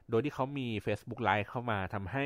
[0.09, 2.25] โดยที่เขามี Facebook Live เข้ามาทำให้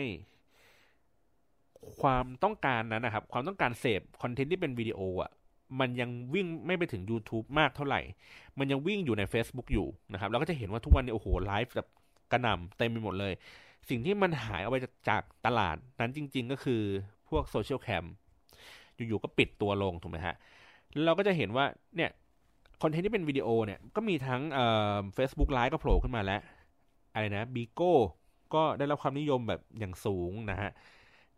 [2.02, 5.32] ความต้องการนั้นนะครับ ความต้องการเสพคอนเทนต์ที่เป็นวิดีโออะ
[5.80, 8.02] มันยังวิ่งไม่ไปถึง YouTube มากเท่าไหร่
[8.60, 11.88] มันยังวิ่งอยู่ใน Facebook อยู่นะครับแล้วก็จะเห็นว่าทุกวันนี้โอ้โหไลฟ์แบบ
[12.32, 13.34] กระหน่ำเต็มไปหมดเลย
[13.89, 14.78] สิ่งที่มันหายเอาไป
[15.10, 16.82] จากตลาดนั้นจริง ๆ ก็คือ
[17.30, 18.05] พวก Socialcam
[18.95, 20.36] อยู่ๆก็ปิดตัวลงถูกไหมฮะ
[21.06, 22.12] เราก็จะเห็นว่าเนี่ย
[22.82, 26.41] คอนเทนต์ที่เป็นวิดีโอเนี่ยก็มีทั้งเอ่อ Facebook Live ก็โผล่ขึ้นมาแล้ว
[27.13, 27.93] อะไรนะ Bigo
[28.53, 30.71] ก็ได้รับความนิยมแบบอย่างสูงนะฮะ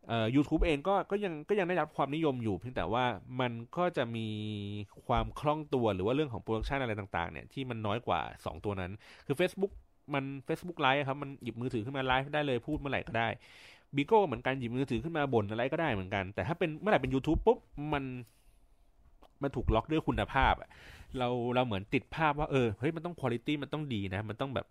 [0.07, 3.05] เอ่อ YouTube เองก็ก็ยังก็ยังได้รับความนิยมอยู่ เพียงแต่ว่า
[3.39, 4.27] มันก็จะมี
[5.07, 8.91] ความคล่องตัวหรือว่าเรื่องของโปรดักชันอะไรต่างๆเนี่ยที่มันน้อยกว่า 2 ตัวนั้น
[9.25, 9.71] คือ Facebook
[10.13, 13.27] มัน Facebook Live ครับ มันหยิบมือถือขึ้นมาไลฟ์ได้เลยพูดเมื่อไหร่ก็ได้
[13.95, 17.57] บีโก้เหมือนกันหยิบมือถือขึ้นมาบ่นอะไรก็ได้เหมือนกัน แต่ถ้าเป็นเมื่อไหร่เป็น YouTube ปุ๊บ
[17.93, 18.03] มัน
[19.43, 20.69] มันถูกล็อกด้วยคุณภาพอะ
[21.17, 24.67] เราเราเหมือนติดภาพว่าเออเฮ้ยมันต้องคุณภาพมันต้องดีนะ มันต้องแบบ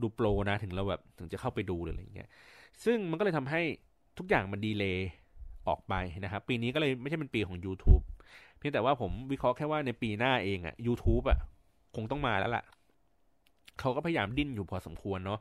[0.00, 2.28] ดูโปรนะถึงเราแบบถึงจะเข้าไปดูอะไรอย่างเงี้ย
[2.84, 3.60] ซึ่งมันก็เลยทำให้
[4.18, 5.08] ทุกอย่างมันดีเลย์
[5.68, 5.94] ออกไป
[6.24, 8.02] นะครับ ปีนี้ก็เลยไม่ใช่เป็นปีของ YouTube
[8.58, 11.38] เพียงแต่ว่าผมวิเคราะห์แค่ว่าในปีหน้าเองอะ YouTube อะ
[11.96, 12.64] คงต้องมาแล้วล่ะ
[13.80, 15.40] เขาก็พยายามดิ้นอยู่พอสมควรเนาะ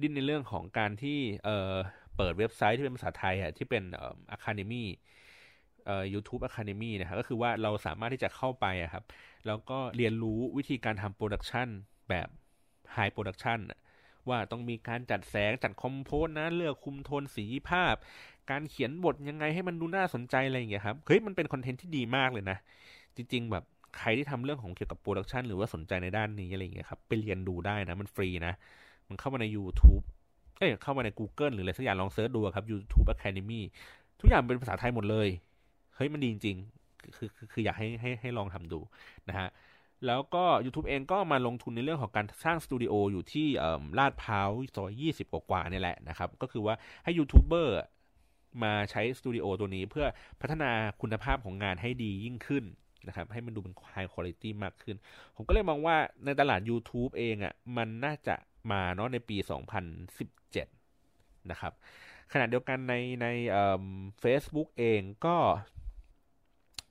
[0.00, 1.72] ดิ้นในเรื่องของการที่เอ่อ
[2.16, 4.84] เปิดเว็บไซต์ที่เป็นภาษาไทยอะที่เป็นเอ่อ Academy
[5.90, 9.04] อ่อ YouTube Academy นะครับก็คือว่าเราสามารถที่จะเข้าไปอะครับ
[9.46, 11.68] แล้วก็เรียนรู้วิธีการทำโปรดักชัน
[12.08, 12.28] แบบ
[12.96, 13.60] High Production
[14.28, 17.94] ว่าต้องมีการจัดแสงจัด compose นะ เลือกคุมโทนสีภาพ
[18.50, 22.58] การเขียนบทยังไงให้มันดูน่าสนใจอะไรอย่างเงี้ยครับ เฮ้ย มันเป็นคอนเทนต์ที่ดีมากเลยนะ
[23.16, 23.64] จริง ๆ แบบ
[23.98, 28.54] ใครที่ทำเรื่องของเกี่ยวกับโปรดักชันหรือว่าสนใจในด้านนี้อะไรอย่างเงี้ยครับ ไปเรียนดูได้นะ มันฟรีนะ
[29.08, 30.02] มันเข้ามาใน YouTube
[30.58, 33.60] เอ้ยเข้ามาใน Google หรืออะไรสักอย่างลอง search ดูครับ YouTube Academy
[34.20, 35.28] ทุกอย่างเป็นภาษาไทยหมดเลย
[36.00, 38.80] เฮ้ยมันดีจริงๆคือคือคืออยากให้ให้ให้ลองทำดู
[39.28, 39.48] นะฮะ
[40.06, 43.46] แล้วก็ YouTube เองก็มาลงทุนในเรื่องของการสร้างสตูดิโออยู่ที่
[43.98, 46.74] ลาดพร้าวซอยยี่สิบกว่าๆเนี่ยแหละนะครับ ก็คือว่า
[47.04, 47.76] ให้ยูทูบเบอร์
[48.62, 50.06] มาใช้สตูดิโอตัวนี้เพื่อ
[50.40, 50.70] พัฒนา
[51.00, 52.64] คุณภาพของงานให้ดียิ่งขึ้น
[53.06, 54.96] นะครับ ให้มันดูเป็น high quality มากขึ้น
[55.36, 58.34] ผมก็เลยมองว่าในตลาด YouTube เองอะ่ะมันน่าจะ
[58.72, 59.36] มาเนาะในปี
[60.62, 61.72] 2017 นะครับ
[62.32, 63.26] ขณะเดียวกันในใน
[64.20, 65.36] เฟซบุ๊กเองก็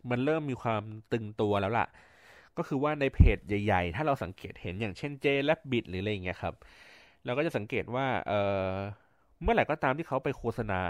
[0.09, 1.87] มันเริ่มมีความตึงตัวแล้วล่ะ
[2.57, 6.53] ก็คือว่าในเพจใหญ่ๆ ถ้าเราสังเกตเห็นอย่างเช่น J และบิดหรืออะไรอย่างเงี้ยครับ
[7.25, 10.81] เราก็จะสังเกตว่าเเมื่อไหร่ก็ตามที่เขาไปโฆษณา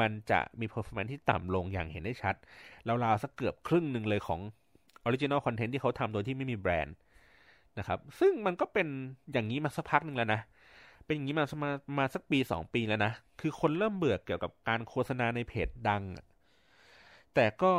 [0.00, 2.34] มันจะมี performance ที่ต่ำลงอย่างเห็นได้ชัด
[2.88, 4.40] ราวๆสักเกือบครึ่งหนึ่งเลยของ
[5.06, 6.96] original content ที่เขาทำโดยที่ไม่มีแบรนด์
[7.78, 8.86] นะครับ ซึ่งมันก็เป็น
[9.32, 10.40] อย่างนี้มาสักพักหนึ่งแล้วนะ
[11.06, 16.02] เป็นอย่างนี้มามามาสักปีสองปีแล้วนะ คือคนเริ่มเบื่อเกี่ยวกับการโฆษณาในเพจดัง
[17.34, 17.72] แต่ก็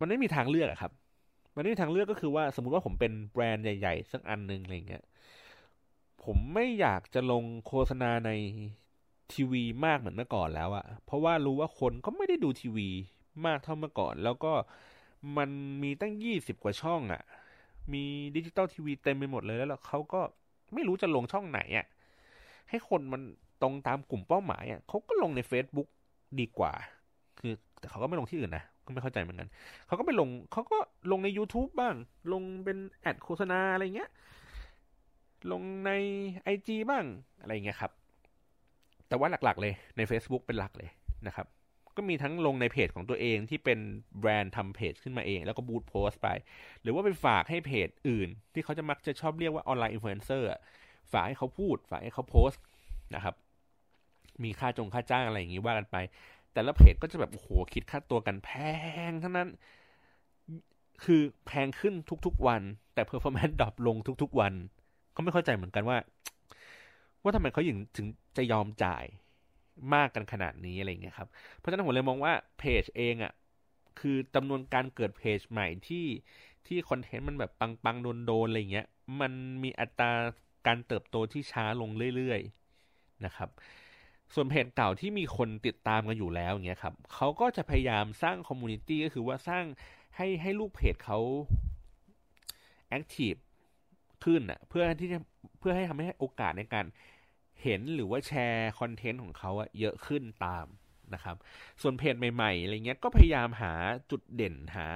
[0.00, 0.92] มันไม่มีทางเลือกอะครับ
[1.54, 5.04] มันไม่มีทางเลือกก็คือว่าสมมุติว่าผมเป็นแบรนด์ใหญ่ๆสักอันหนึ่งอะไรเงี้ย
[6.24, 8.30] ผมไม่อยากจะลงโฆษณาใน
[9.32, 12.88] ทีวีมากเหมือนเมื่อก่อนแล้วอะเพราะว่ารู้ว่าคนก็ไม่ได้ดูทีวี
[13.46, 14.52] มากเท่าเมื่อก่อน แล้วก็
[15.36, 15.50] มัน
[15.82, 17.22] มีตั้งยี่สิบกว่าช่องอะ
[17.92, 18.04] มี
[18.36, 20.20] ดิจิตอลทีวีเต็มไปหมดเลยแล้วเขาก็
[20.74, 21.86] ไม่รู้จะลงช่องไหนอะ
[22.68, 23.22] ให้คนมัน
[23.62, 25.88] ตรงตามกลุ่มเป้าหมายอะเขาก็ลงใน Facebook
[26.40, 26.72] ดีกว่า
[27.38, 29.48] คือแต่เขาก็ไม่ลงที่อื่นนะ ก็ไม่เข้าใจเหมือนกัน
[29.86, 30.78] เขาก็ไปลงเขาก็
[31.12, 31.94] ลงใน YouTube บ้าง
[32.32, 34.10] ลงเป็น ad โฆษณาอะไรเงี้ย
[35.52, 35.90] ลงใน
[36.54, 37.04] IG บ้าง
[37.40, 37.92] อะไรเงี้ยครับ
[39.08, 40.90] แต่ว่าหลักๆ เลยใน Facebook เป็นหลักเลย
[41.26, 41.46] นะครับ
[41.96, 43.78] ก็มีทั้งลงในเพจของตัวเองที่เป็น
[44.20, 46.28] แบรนด์ทำเพจขึ้นมาเอง แล้วก็ boost post ไป
[46.82, 50.48] หรือว่าไปฝากให้เพจอื่น ที่เขาจะมักจะชอบเรียกว่า online influencer
[51.12, 52.62] ฝากให้เขาพูด ฝากให้เขาโพสต์
[53.14, 53.34] นะครับ
[54.44, 55.96] มีค่าจงค่าจ้างอะไรอย่างนี้ว่ากันไป
[56.54, 58.50] แต่ละเพจก็จะแบบโอ้โหคิดค่าตัวกันแพ
[59.10, 59.48] งทั้งนั้น
[61.04, 61.94] คือแพงขึ้น
[62.26, 62.62] ทุกๆวัน
[62.94, 64.52] แต่ performance drop ลงทุก ๆ วัน
[65.14, 65.98] ก็ไม่เข้าใจเหมือนกันว่า
[67.22, 69.04] ว่าทำไมเขาถึงถึงจะยอมจ่าย
[69.94, 71.28] มากกันขนาดนี้อะไรเงี้ยครับ
[71.58, 73.32] เพราะฉะนั้นผมเลยมองว่าเพจเองอะ่ะ
[74.00, 76.06] คือจำนวนการเกิดเพจใหม่ที่
[76.66, 78.86] ที่คอนเทนต์มันแบบปังๆโดนๆอะไรเงี้ย
[79.20, 79.32] มัน
[79.62, 80.12] มีอัตรา
[80.66, 83.48] การเติบโตที่ช้าลงเรื่อยๆนะครับ
[84.34, 89.64] ส่วนเพจเก่าที่มีคนติดตามกันอยู่แล้วอย่างเงี้ยครับเขาก็จะพยายามสร้าง community ก็คือว่าสร้าง
[90.16, 91.18] ให้ให้ลูกเพจเขา
[92.88, 93.34] active
[94.24, 95.18] ขึ้นอะเพื่อที่จะ
[95.58, 96.86] เพื่อให้ทำให้โอกาสในการ
[97.62, 100.66] เห็นหรือว่าแชร์คอนเทนต์ของเขาอะเยอะขึ้นตาม
[101.14, 101.36] นะครับ
[101.82, 103.72] ส่วนเพจใหม่ๆอะไรเงี้ยก็พยายามหา
[104.10, 104.88] จุดเด่นหา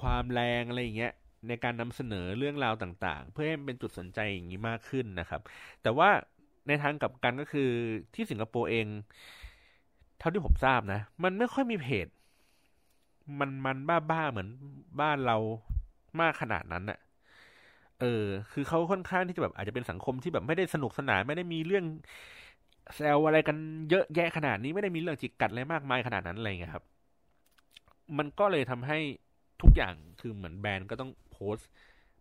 [0.00, 1.12] ความแรงอะไรเงี้ย
[1.48, 5.40] ในการนำเสนอเรื่องราวต่างๆ เพื่อให้มันเป็นจุดสนใจอย่างนี้มากขึ้นนะครับ
[5.82, 6.10] แต่ว่า
[6.68, 7.70] ในทางกลับกันก็คือ
[8.14, 8.86] ที่สิงคโปร์เอง
[10.18, 12.06] เท่าที่ผมทราบนะ มันไม่ค่อยมีเพจ
[13.38, 14.48] มันมันบ้าๆเหมือน
[15.00, 15.36] บ้านเรา
[16.20, 16.98] มากขนาดนั้นน่ะ
[18.00, 21.84] เออ คือเขาค่อนข้างที่จะแบบอาจจะเป็นสังคมที่แบบไม่ได้สนุกสนานไม่ได้มีเรื่อง
[22.94, 23.56] แซวอะไรกัน
[23.90, 26.84] เยอะแยะขนาดนี้ไม่ได้มีเรื่องจิกกัดอะไรมากมายขนาดนั้นอะไรเงี้ยครับ
[28.18, 28.98] มันก็เลยทำให้
[29.62, 31.56] ทุกอย่างคือเหมือนแบรนด์ก็ต้องโพส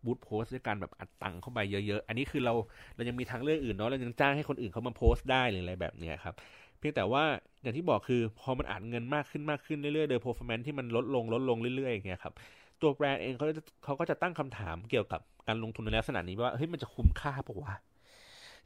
[0.06, 2.54] บูตโพสด้วยการแบบอัดตังค์เข้าไปเยอะๆ อันนี้คือเรา
[2.96, 6.36] เรายังมีทางเลือกอื่นเนาะเรายังจ้างให้คนอื่นเขามาโพสได้หรืออะไรแบบเนี้ยครับ
[6.80, 7.24] เพียงแต่ว่า
[7.62, 12.34] อย่างที่บอกคือพอมันอัดเงินมากขึ้นมากขึ้นเรื่อยๆโดย performance ที่มันลดลงลดลงเรื่อยๆอย่างเงี้ยครับ
[12.82, 13.48] ตัวแบรนด์เองเขา
[13.84, 17.74] เขาก็จะตั้งคำถามเกี่ยวกับการลงทุนในลักษณะนี้ว่าเฮ้ยมันจะคุ้มค่าปะวะ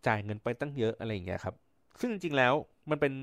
[0.07, 1.55] จ่ายเงินไปตั้งเยอะอะไรอย่างเงี้ยครับ
[1.99, 2.53] ซึ่งจริงๆแล้ว
[2.89, 3.13] มันเป็น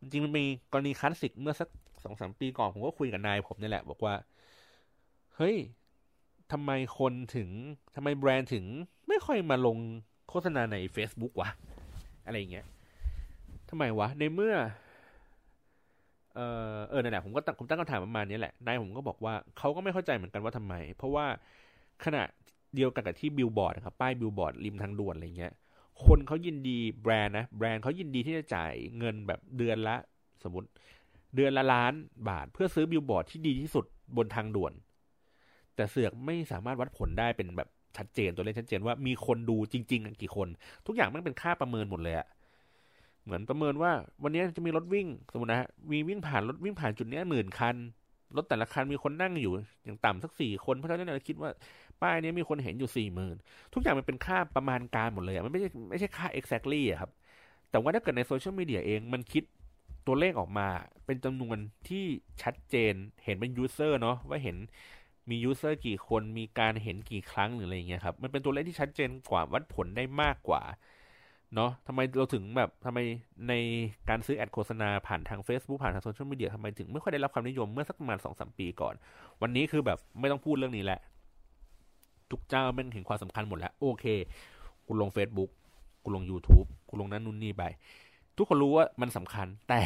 [0.00, 1.68] จริงมันมีกรณีคลาสสิกเมื่อสัก
[2.04, 4.14] สองสามปีก่อนผมก็คุยกับนายผมนี่แหละ บอกว่า
[5.36, 5.56] เฮ้ย
[6.52, 7.48] ทำไมคนถึง
[7.96, 8.64] ทำไมแบรนด์ถึง
[9.08, 9.78] ไม่ค่อยมาลง
[10.28, 11.50] โฆษณาใน Facebook วะ
[12.26, 12.66] อะไรอย่างเงี้ย
[13.70, 14.54] ทำไมวะ ในเมื่อ
[16.34, 16.40] เอ
[16.74, 21.26] อเออนั่นแหละผมก็ตั้งผมตั้งคำถามประมาณนี้แหละนายผมก็บอกว่าเขาก็ไม่เข้าใจเหมือนกันว่าทำไม เพราะว่า
[22.04, 22.22] ขณะ
[22.74, 25.52] เดียวกันกับที่บิลบอร์ดครับป้ายบิลบอร์ดริมทางด่วนอะไรเงี้ย
[26.06, 29.96] คนเขายินดีแบรนด์นะแบรนด์เขายินดีที่จะจ่ายเงินแบบเดือนละ
[30.44, 30.68] สมมติ
[31.36, 31.92] เดือนละล้าน
[32.28, 33.84] บาทเพื่อซื้อบิลบอร์ดที่ดีที่สุด
[34.16, 34.72] บนทางด่วน
[35.76, 40.48] แต่เสือกไม่สามารถวัดผลได้เป็นแบบชัดเจนตัวเลขชัดเจนว่ามีคนดูจริง ๆ กี่คน
[40.86, 42.26] ทุกอย่างมันเป็นค่าประเมินหมดเลยอะ
[43.24, 43.92] เหมือนประเมินว่า
[44.22, 47.76] วันนี้จะมีรถวิ่งสมมตินะฮะมีวิ่งผ่านรถวิ่งผ่านจุดนี้หมื่นคัน
[48.36, 49.52] รถแต่ละคันมีคนนั่งอยู่
[49.84, 51.50] อย่างต่ำสักสี่คนเพราะฉะนั้นเราคิดว่า
[52.02, 53.36] ป้ายนี้มีคนเห็นอยู่สี่หมื่น
[53.74, 57.10] ทุกอย่างมันเป็นค่าประมาณการหมดเลยมันไม่ใช่ไม่ใช่ค่า exactly อะครับ
[57.70, 59.44] แต่ว่าถ้าเกิดในโซเชียลมีเดียเองมันคิด
[60.06, 60.68] ตัวเลขออกมา
[61.06, 61.56] เป็นจำนวน
[61.88, 62.04] ที่
[62.42, 62.94] ชัดเจน
[63.24, 64.56] เห็นเป็น user เนาะว่าเห็น
[65.30, 70.62] มี user กี่คนมีการเห็นกี่ครั้งหรืออะไรเงี้ยครับมันเป็นตัวเลขที่ชัดเจนกว่าวัดผลได้มากกว่า
[71.54, 72.98] เนาะทำไมเราถึงแบบทำไม
[73.48, 73.52] ใน
[74.08, 78.94] การซื้อ ad โฆษณาผ่านทาง Facebook ผ่านทางโซเชียลมีเดียทำไมถึงไม่ค่อยได้รับความนิยมเมื่อสักประมาณสองสามปีก่อน
[79.42, 81.00] วันนี้คือแบบไม่ต้องพูดเรื่องนี้แหละ
[82.30, 84.04] ทุกเจ้ามันเห็นความสำคัญหมดแล้ว โอเค
[84.86, 85.50] กูลง Facebook
[86.02, 87.64] กูลง YouTube กูลงนั้นนู่นนี่ไป
[88.36, 89.80] ทุกคนรู้ว่ามันสำคัญ แต่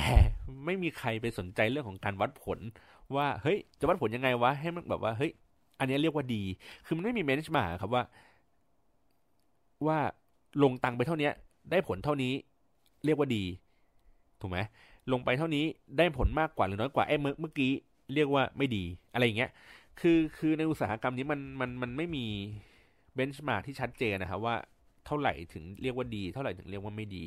[0.64, 2.58] ไม่มีใครไปสนใจเรื่องของการวัดผล
[3.14, 5.32] ว่าเฮ้ยจะวัดผลยังไงวะให้มันแบบว่าเฮ้ย
[5.78, 6.42] อันนี้เรียกว่าดี
[6.86, 8.02] คือมันไม่มีเมนจ์มาครับว่า
[9.86, 9.98] ว่า
[10.62, 11.30] ลงตังไปเท่านี้
[11.70, 12.32] ได้ผลเท่านี้
[13.04, 13.44] เรียกว่าดี
[14.40, 14.58] ถูกไหม
[15.12, 15.64] ลงไปเท่านี้
[15.98, 17.72] ได้ผลมากกว่าหรือน้อยกว่าไอ้เมื่อเมื่อกี้
[18.14, 19.50] เรียกว่าไม่ดีอะไรอย่างเงี้ย
[20.00, 22.24] คือคือในอุตสาหกรรมนี้มันมันมันไม่มี
[23.14, 24.56] เบนช์มาที่ชัดเจนนะครับว่า
[25.06, 27.24] เท่าไหร่ถึงเรียกว่าดี เท่าไหร่ถึงเรียกว่าไม่ดี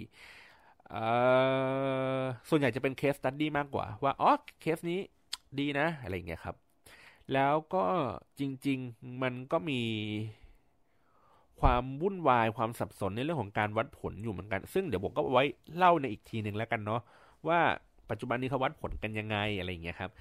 [2.50, 5.00] ส่วนใหญ่จะเป็นเคสตัดดี้มากกว่า ว่าอ๋อเคสนี้
[5.60, 6.56] ดีนะ อะไรเงี้ยครับ
[7.34, 7.86] แล้วก็
[8.40, 9.82] จริง ๆ มันก็มี
[11.62, 15.44] ความวุ่นวายความสับสนในเรื่องของการวัดผลอยู่เหมือนกัน ซึ่งเดี๋ยวผมก็ไว้
[15.76, 17.02] เล่าในอีกทีหนึ่งแล้วกันเนาะ
[17.48, 17.60] ว่า
[18.10, 20.12] ปัจจุบันนี้เขาวัดผลกันยังไงอะไรเงี้ยครับ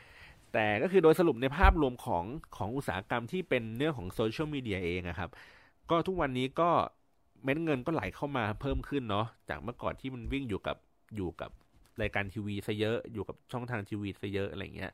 [0.52, 2.24] แต่ก็คือโดยสรุปในภาพรวมของ
[2.56, 5.30] ของอุตสาหกรรมที่เป็นเรื่องของโซเชียลมีเดียเองอะครับ
[5.90, 6.70] ก็ทุกวันนี้ก็
[7.44, 10.76] เม็ดเงินก็ไหลเข้ามาเพิ่มขึ้นเนาะจากเมื่อก่อนที่มันวิ่งอยู่กับ
[11.16, 11.50] อยู่กับ
[12.02, 14.92] รายการทีวีซะเยอะอยู่กับช่องทางทีวีซะเยอะอะไรเงี้ย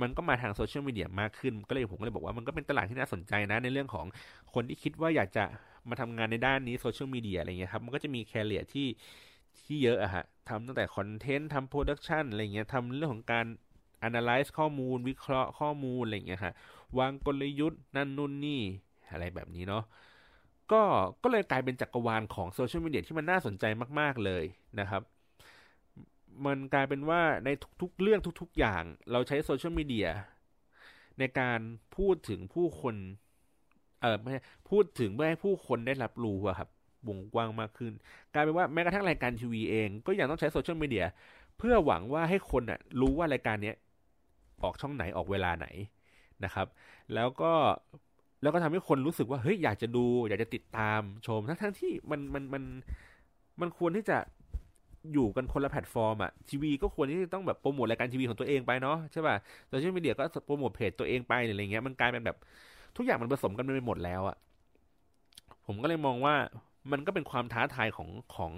[0.00, 4.06] มันก็มาทางโซเชียลมีเดียมากขึ้น ก็เลยผมก็เลยบอกว่ามันก็เป็นตลาดที่น่าสนใจนะในเรื่องของ
[4.54, 5.44] คนที่คิดว่าอยากจะ
[5.88, 8.86] มาทำงานในด้านนี้โซเชียลมีเดียอะไรเงี้ยครับมันก็จะมี career ที่
[9.64, 13.46] ที่เยอะอะฮะทำตั้งแต่คอนเทนต์ทำ production อะไรเงี้ยทำเรื่องของการ
[14.08, 16.52] analyze ข้อมูล วิเคราะห์ข้อมูลอะไรเงี้ยค่ะ
[16.98, 18.60] วางกลยุทธ์นั่นนู่นนี่
[19.10, 19.84] อะไรแบบนี้เนาะ
[20.72, 20.82] ก็
[21.22, 23.64] ก็เลยกลายเป็นจักรวาลของโซเชียลมีเดียที่มันน่าสนใจ
[24.00, 24.44] มาก ๆ เลย
[24.80, 25.02] นะครับ
[26.44, 27.48] มันกลายเป็นว่าใน
[27.82, 28.82] ทุกๆเรื่องทุกๆอย่าง
[29.12, 30.08] เราใช้โซเชียลมีเดีย
[31.18, 31.60] ในการ
[31.96, 32.94] พูดถึงผู้คน
[34.00, 34.32] เออไม่
[34.70, 36.68] พูดถึงเพื่อให้ผู้คนได้รับรู้อะครับ
[37.08, 37.92] วงกว้างมากขึ้น
[38.32, 41.06] กลายเป็นว่าแม้กระทั่งรายการทีวีเอง ก็ยังต้องใช้โซเชียลมีเดีย
[41.58, 43.76] เพื่อหวังว่าให้คนอะรู้ว่ารายการเนี้ย
[44.62, 45.66] ออกช่องไหนออกเวลาไหน
[46.44, 46.66] นะครับ
[47.14, 47.52] แล้วก็
[48.42, 52.62] แล้วก็ทำให้คนรู้สึกว่าเฮ้ยอยากจะดู อยากจะติดตามชมทั้งทั้งที่มันมันมัน
[53.60, 54.18] มันควรที่จะ
[55.12, 59.36] อยู่กันคนละแพลตฟอร์มอะทีวีก็ควรที่จะต้องแบบโปรโมทรายการทีวีของตัวเองไปเนาะใช่ป่ะ
[59.68, 62.36] โซเชียลมีเดียก็โปรโมทเพจตัวเองไปอะไรเงี้ยมันกลายเป็นแบบ
[62.96, 64.36] ทุกอย่างมันผสมกันไปหมดแล้วอะ
[65.66, 66.34] ผมก็เลยมองว่า
[66.92, 68.52] มันก็เป็นความท้าทายของของ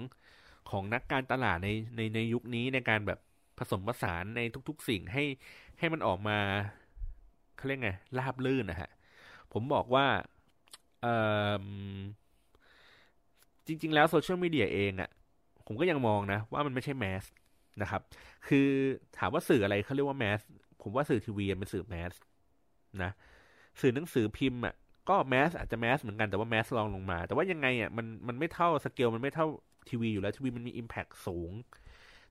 [0.70, 3.18] ของนักการตลาดในในในยุคนี้ในการแบบ
[3.58, 5.24] ผสมผสานในทุก ๆ สิ่งให้
[5.78, 6.38] ให้มันออกมา
[7.56, 8.90] เขาเรียกไงราบลื่นนะฮะ
[9.52, 10.06] ผมบอกว่า
[13.66, 15.10] จริง ๆ แล้วโซเชียลมีเดียเองอะ่ะ
[15.68, 17.24] ผมก็ยังมองนะ ว่ามันไม่ใช่แมส
[17.82, 18.02] นะครับ
[18.48, 18.68] คือ
[19.18, 20.40] ถามว่าสื่ออะไรเขาเรียกว่าแมส
[20.82, 22.12] ผมว่าสื่อทีวีเป็นสื่อแมส
[23.02, 23.10] นะ
[23.80, 24.74] สื่อหนังสือพิมพ์อะ
[25.08, 29.46] ก็ mass อาจจะ mass เหมือนกันแต่ว่า mass รองลงมา แต่ว่ายังไงอะมันมันไม่เท่าสเกลมันไม่เท่า
[29.88, 31.50] ทีวีอยู่แล้วทีวีมันมี impact สูง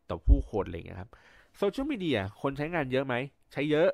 [0.09, 1.11] ต่อผู้คนอะไรเงี้ยครับ
[1.57, 3.15] โซเชียลมีเดียคนใช้งานเยอะไหม
[3.53, 3.89] ใช้เยอะ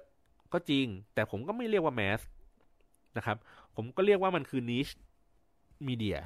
[0.54, 2.22] ก็จริง แต่ผมก็ไม่เรียกว่า mass
[3.18, 3.38] นะครับ
[3.76, 4.88] ผมก็เรียกว่ามันคือ niche
[5.88, 6.18] media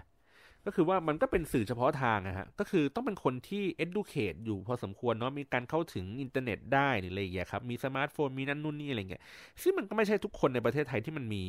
[0.66, 9.22] ก็คือว่ามันก็เป็นสื่อเฉพาะทางนะฮะก็คือต้องเป็นคนที่ educate อยู่พอสมควรเนาะมีการเข้าถึงอินเทอร์เน็ตได้หรืออะไรอย่างเงี้ยครับมีสมาร์ทโฟนมีนั่นนู่นนี่อะไรเงี้ย
[9.62, 11.44] ซึ่งมันก็ไม่ใช่ทุกคนในประเทศไทยที่มันมี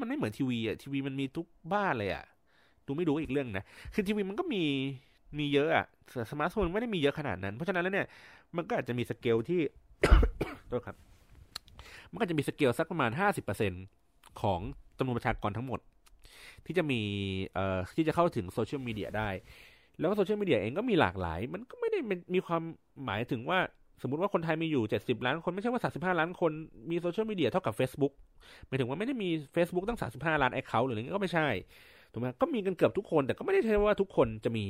[0.00, 2.24] มันไม่เหมือนทีวีอะทีวีมันมีทุกบ้านเลยอะ
[2.86, 3.64] ดูไม่ดูอีกเรื่องนะ
[3.94, 4.62] คือทีวีมันก็มี
[5.38, 5.86] มีเยอะอะ
[6.30, 8.06] สมาร์ทโฟนไม่ได้มีเยอะขนาดนั้น เพราะฉะนั้นแล้วเนี่ย
[8.56, 9.60] มันก็อาจจะมีสเกลที่
[10.70, 10.96] ตัวครับ
[12.10, 13.72] มันก็จะมีสเกลสักประมาณห้าสิบเปอร์เซ็นต์
[14.40, 14.60] ของ
[14.98, 15.80] จำนวนประชากรทั้งหมด
[16.66, 17.00] ที่จะมี
[17.54, 19.28] เอ่อที่จะเข้าถึงโซเชียลมีเดียได้
[19.98, 21.98] แล้วโซเชียลมีเดียเองก็มีหลากหลาย มันก็ไม่ได้
[22.34, 22.62] มีความ
[23.04, 23.58] หมายถึงว่า
[24.02, 26.52] สมมติว่าคนไทยมีอยู่เจ็ดสิบล้านคนไม่ใช่ว่าสามสิบห้าล้านคน
[26.90, 28.12] มีโซเชียลมีเดียเท่ากับ Facebook
[28.66, 31.48] หมายถึงว่าไม่ได้มี Facebook ตั้งสามสิบห้าล้าน account หรืออะไรเงี้ยก็ไม่ใช่
[32.12, 34.66] ถูกไหมก็มีกันเกือบทุกคนแต่ก็ไม่ได้ใช่ว่าทุกคนจะมี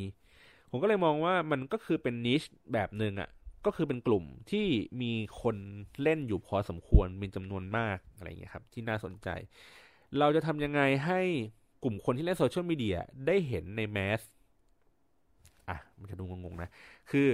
[0.70, 2.42] ผมก็เลยมองว่ามันก็คือเป็น niche
[2.72, 3.30] แบบหนึ่งอะ
[3.66, 4.66] ก็คือเป็นกลุ่มที่
[5.02, 5.12] มี
[5.42, 5.56] คน
[6.02, 9.28] เล่นอยู่พอสมควรมีจำนวนมากอะไรเงี้ยครับ ที่น่าสนใจ
[10.18, 11.20] เราจะทำยังไงให้
[11.84, 14.20] กลุ่มคนที่เล่นโซเชียลมีเดียได้เห็นใน mass
[15.68, 16.68] อะมันจะดูงงๆนะ
[17.10, 17.28] คือ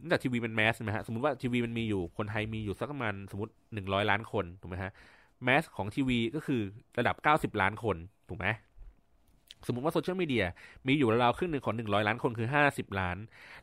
[0.00, 4.92] นื่จากทีวีเป็นแมสใช่ไหมฮะสมมติว่าทีวีมันมีอยู่คนไทยมีอยู่สักประมาณสมมติหนึ่งร้อยล้านคนถูกไหมฮะ
[5.44, 6.60] แมสของทีวีก็คือ
[6.98, 7.96] ระดับเก้าสิบล้านคน
[8.28, 8.46] ถูกไหม
[9.66, 10.44] สมมติว่าโซเชียลมีเดีย
[10.86, 13.16] มีอยู่ราวครึ่งหนึ่งของหนึ่งร้อยล้านคนคือห้าสิบล้าน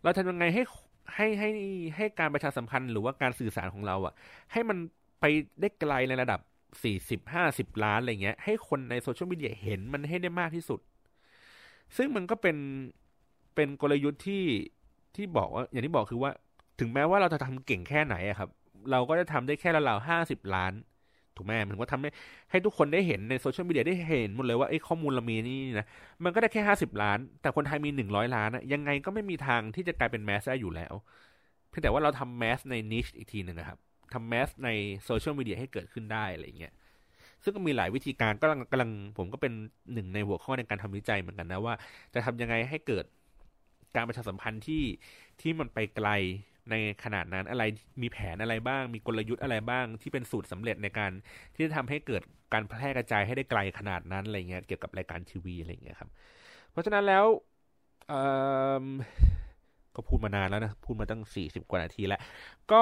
[0.03, 0.63] เราทำยังไงให้
[1.15, 1.49] ให้ให้
[1.95, 4.13] ให้การประชาสัมพันธ์หรือว่าการสื่อสารของเราอะ
[4.51, 4.77] ให้มัน
[5.19, 5.25] ไป
[5.59, 6.39] ได้ไกลในระดับ
[6.83, 10.79] สี่สิบห้าสิบล้านอะไรเงี้ย ให้คนในโซเชียลมีเดียเห็นมันให้ได้มากที่สุด
[11.97, 12.57] ซึ่งมันก็เป็น
[13.55, 14.43] เป็นกลยุทธ์ที่
[15.15, 16.31] ที่บอกว่า อย่างที่บอกคือว่า
[16.79, 18.49] ถึงแม้ว่าเราจะทำเก่งแค่ไหนอะครับ
[18.91, 20.73] เราก็จะทำได้แค่ละเราห้าสิบล้าน
[21.35, 22.09] ถูกไหมมันก็ทำให้
[22.51, 25.87] ให้ทุกคนได้เห็นในโซเชียลมีเดียได้เห็นหมดเลยว่าไอ้ข้อมูลเรามีนี่นะ
[26.23, 30.93] มันก็ได้แค่ห้าสิบล้าน แต่คนไทยมีหนึ่งร้อยล้านอะยังไงก็ไม่มีทางที่จะกลายเป็นแมสได้อยู่แล้ว
[31.69, 33.79] เพียงแต่ว่าเราทำแมสในนิชอีกทีหนึ่งนะครับ
[34.13, 34.69] ทำแมสใน
[35.05, 36.73] โซเชียลมีเดียให้เกิดขึ้นได้อะไรเงี้ย
[37.43, 39.53] ซึ่งก็มีหลายวิธีการก็กำลังกำลังผมก็เป็น
[39.93, 41.73] หนึ่งในหัวข้อในการทำวิจัยเหมือนกันนะว่า
[42.13, 43.05] จะทำยังไงให้เกิด
[43.95, 44.83] การประชาสัมพันธ์ที่
[45.41, 46.09] ที่มันไปไกล
[46.69, 47.63] ในขนาดนั้นอะไร
[48.01, 51.11] มีแผนอะไรบ้าง มีกลยุทธ์อะไรบ้าง ที่เป็นสูตรสำเร็จในการ
[51.55, 52.21] ที่จะทำให้เกิด
[52.53, 56.09] การแพร่กระจายให้ได้ไกลขนาดนั้นอะไรเงี้ยเกี่ยวกับรายการทีวีอะไรเงี้ยครับ
[56.71, 57.25] เพราะฉะนั้นแล้ว
[59.95, 62.19] ก็พูดมานานแล้วนะ พูดมาตั้งสี่สิบกว่านาทีแล้ว
[62.71, 62.81] ก็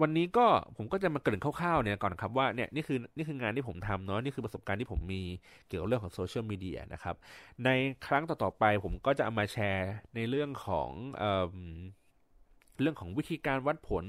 [0.00, 0.46] วันนี้ก็
[0.76, 5.22] ผมก็จะมาเกริ่นคร่าวๆเนี่ยก่อนครับว่าเนี่ยนี่คือนี่คืองานที่ผมทำเนาะนี่คือประสบการณ์ที่ผมมี
[5.66, 7.16] เกี่ยวกับเรื่องของโซเชียลมีเดียนะครับ
[7.64, 7.68] ใน
[8.06, 11.46] ครั้งต่อๆไปผมก็จะเอามาแชร์ในเรื่องของเอ่อ
[12.80, 14.04] เรื่องของวิธีการวัดผล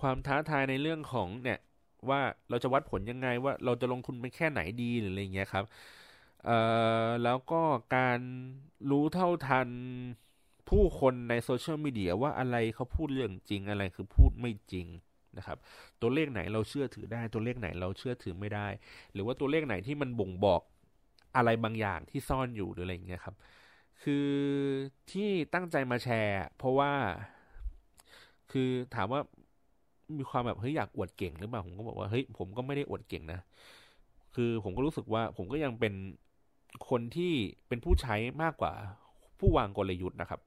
[0.00, 1.58] ความท้าทายในเรื่องของเนี่ย
[2.10, 2.20] ว่า
[2.50, 5.64] เราจะวัดผลยังไงว่าเราจะลงทุนไปแค่ไหนดีหรืออะไรเงี้ยครับ
[6.44, 6.58] เอ่
[7.06, 7.62] อแล้วก็
[7.96, 8.20] การ
[8.90, 9.70] รู้เท่าทัน
[10.68, 14.86] ผู้คนในโซเชียลมีเดียว่าอะไรเขาพูดเรื่องจริงอะไรคือพูดไม่จริง
[15.36, 15.58] นะครับ
[16.00, 18.66] ตัวเลขไหนเราเชื่อถือได้ ตัวเลขไหนเราเชื่อถือไม่ได้
[19.12, 20.62] หรือว่าตัวเลขไหนที่มันบ่งบอก
[21.36, 23.36] อะไรบางอย่างที่ซ่อนอยู่หรืออะไรอย่างเงี้ยครับ
[24.02, 24.28] คือ
[25.10, 26.92] ที่ตั้งใจมาแชร์ เพราะว่า
[28.52, 29.20] คือถามว่า
[30.16, 33.40] มีความแบบเฮ้ยอยากอวดเก่งหรือเปล่าผมก็บอกว่าเฮ้ยผมก็ไม่ได้อวดเก่งนะ
[34.34, 35.94] คือผมก็รู้สึกว่าผมก็ยังเป็น
[36.88, 37.32] คนที่
[37.68, 38.74] เป็นผู้ใช้มากกว่า
[39.40, 40.40] ผู้วางกลยุทธ์นะครับ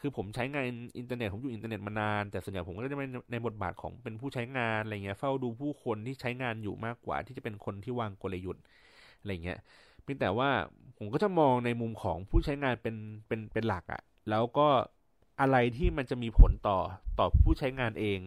[0.00, 0.64] คือผมใช้งาน
[0.98, 8.62] อินเทอร์เน็ตผมอยู่อินเทอร์เน็ตมานาน แต่ส่วนใหญ่ผมก็จะเป็นในบทบาทของเป็นผู้ใช้งานอะไรเงี้ยเฝ้าดูผู้คนที่ใช้งานอยู่มากกว่า ที่จะเป็นคนที่วางกลยุทธ์
[9.20, 9.58] อะไรเงี้ย
[10.02, 10.48] เพียงแต่ว่า
[10.98, 14.68] ผมก็จะมองในมุมของผู้ใช้งานเป็นเป็นเป็นหลักอะแล้วก็
[15.40, 16.78] อะไรที่มันจะมีผลต่อ
[17.18, 18.20] ต่อผู้ใช้งานเอง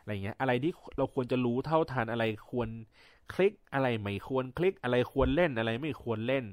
[0.00, 2.68] อะไรเงี้ยอะไรที่เราควรจะรู้เท่าทันอะไรควร
[3.32, 6.44] คลิกอะไรไม่ควรคลิกอะไรควรเล่นอะไรไม่ควรเล่น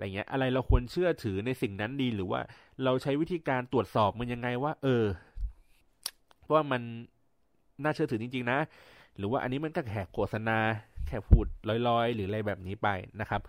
[0.00, 2.40] อะไรเงี้ย อะไรเราควรเชื่อถือในสิ่งนั้นดีหรือว่า
[2.84, 5.04] เราใช้วิธีการตรวจสอบมันยังไงว่า เออ
[6.52, 6.82] ว่ามัน
[7.82, 8.58] น่าเชื่อถือจริง ๆ นะ
[9.16, 10.58] หรือว่าอันนี้มันก็แค่โฆษณา
[11.06, 11.46] แค่พูด
[11.88, 12.88] ลอยๆ หรืออะไรแบบนี้ไป
[13.20, 13.40] นะครับ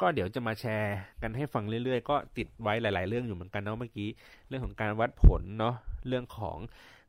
[0.00, 4.08] ก็เดี๋ยวจะมาแชร์กันให้ฟังเรื่อยๆ ก็ติดไว้หลาย ๆ เรื่องอยู่เหมือนกันเนาะเมื่อกี้
[4.48, 5.74] เรื่องของการวัดผลเนาะ
[6.08, 6.58] เรื่องของ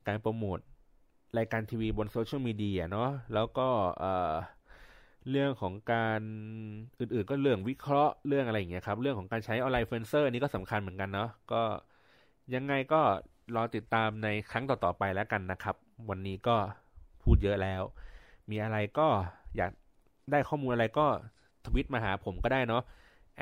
[0.07, 0.59] การโปรโมท
[1.37, 3.67] รายการทีวีบนโซเชียลมีเดียเนาะแล้วก็
[3.99, 4.33] เอ่อ
[5.29, 6.21] เรื่องของการ
[6.99, 11.61] อื่นๆ ก็เรื่องวิเคราะห์เรื่องอะไรอย่างเงี้ยครับ เรื่องของการใช้ online influencer นี่ก็สำคัญเหมือนกันเนาะก็
[12.55, 13.01] ยังไงก็
[13.55, 15.75] รอติดตามในครั้งต่อๆไปแล้วกันนะครับ
[16.09, 16.55] วันนี้ก็
[17.23, 17.81] พูดเยอะแล้ว
[18.49, 19.07] มีอะไรก็
[19.57, 19.71] อยาก
[20.31, 21.07] ได้ข้อมูลอะไรก็
[21.65, 22.83] ทวิตมาหาผมก็ได้เนาะ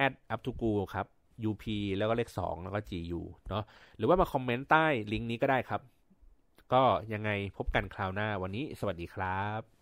[0.06, 1.06] add up to go ครับ
[1.44, 1.66] up
[1.98, 3.64] แล้วก็เลขสองแล้วก็ gu เนาะ
[3.98, 5.82] หรือว่ามาคอมเมนต์ใต้ลิงก์นี้ก็ได้ครับ
[6.74, 9.79] ก็ยังไงพบกันคราวหน้าวันนี้สวัสดีครับ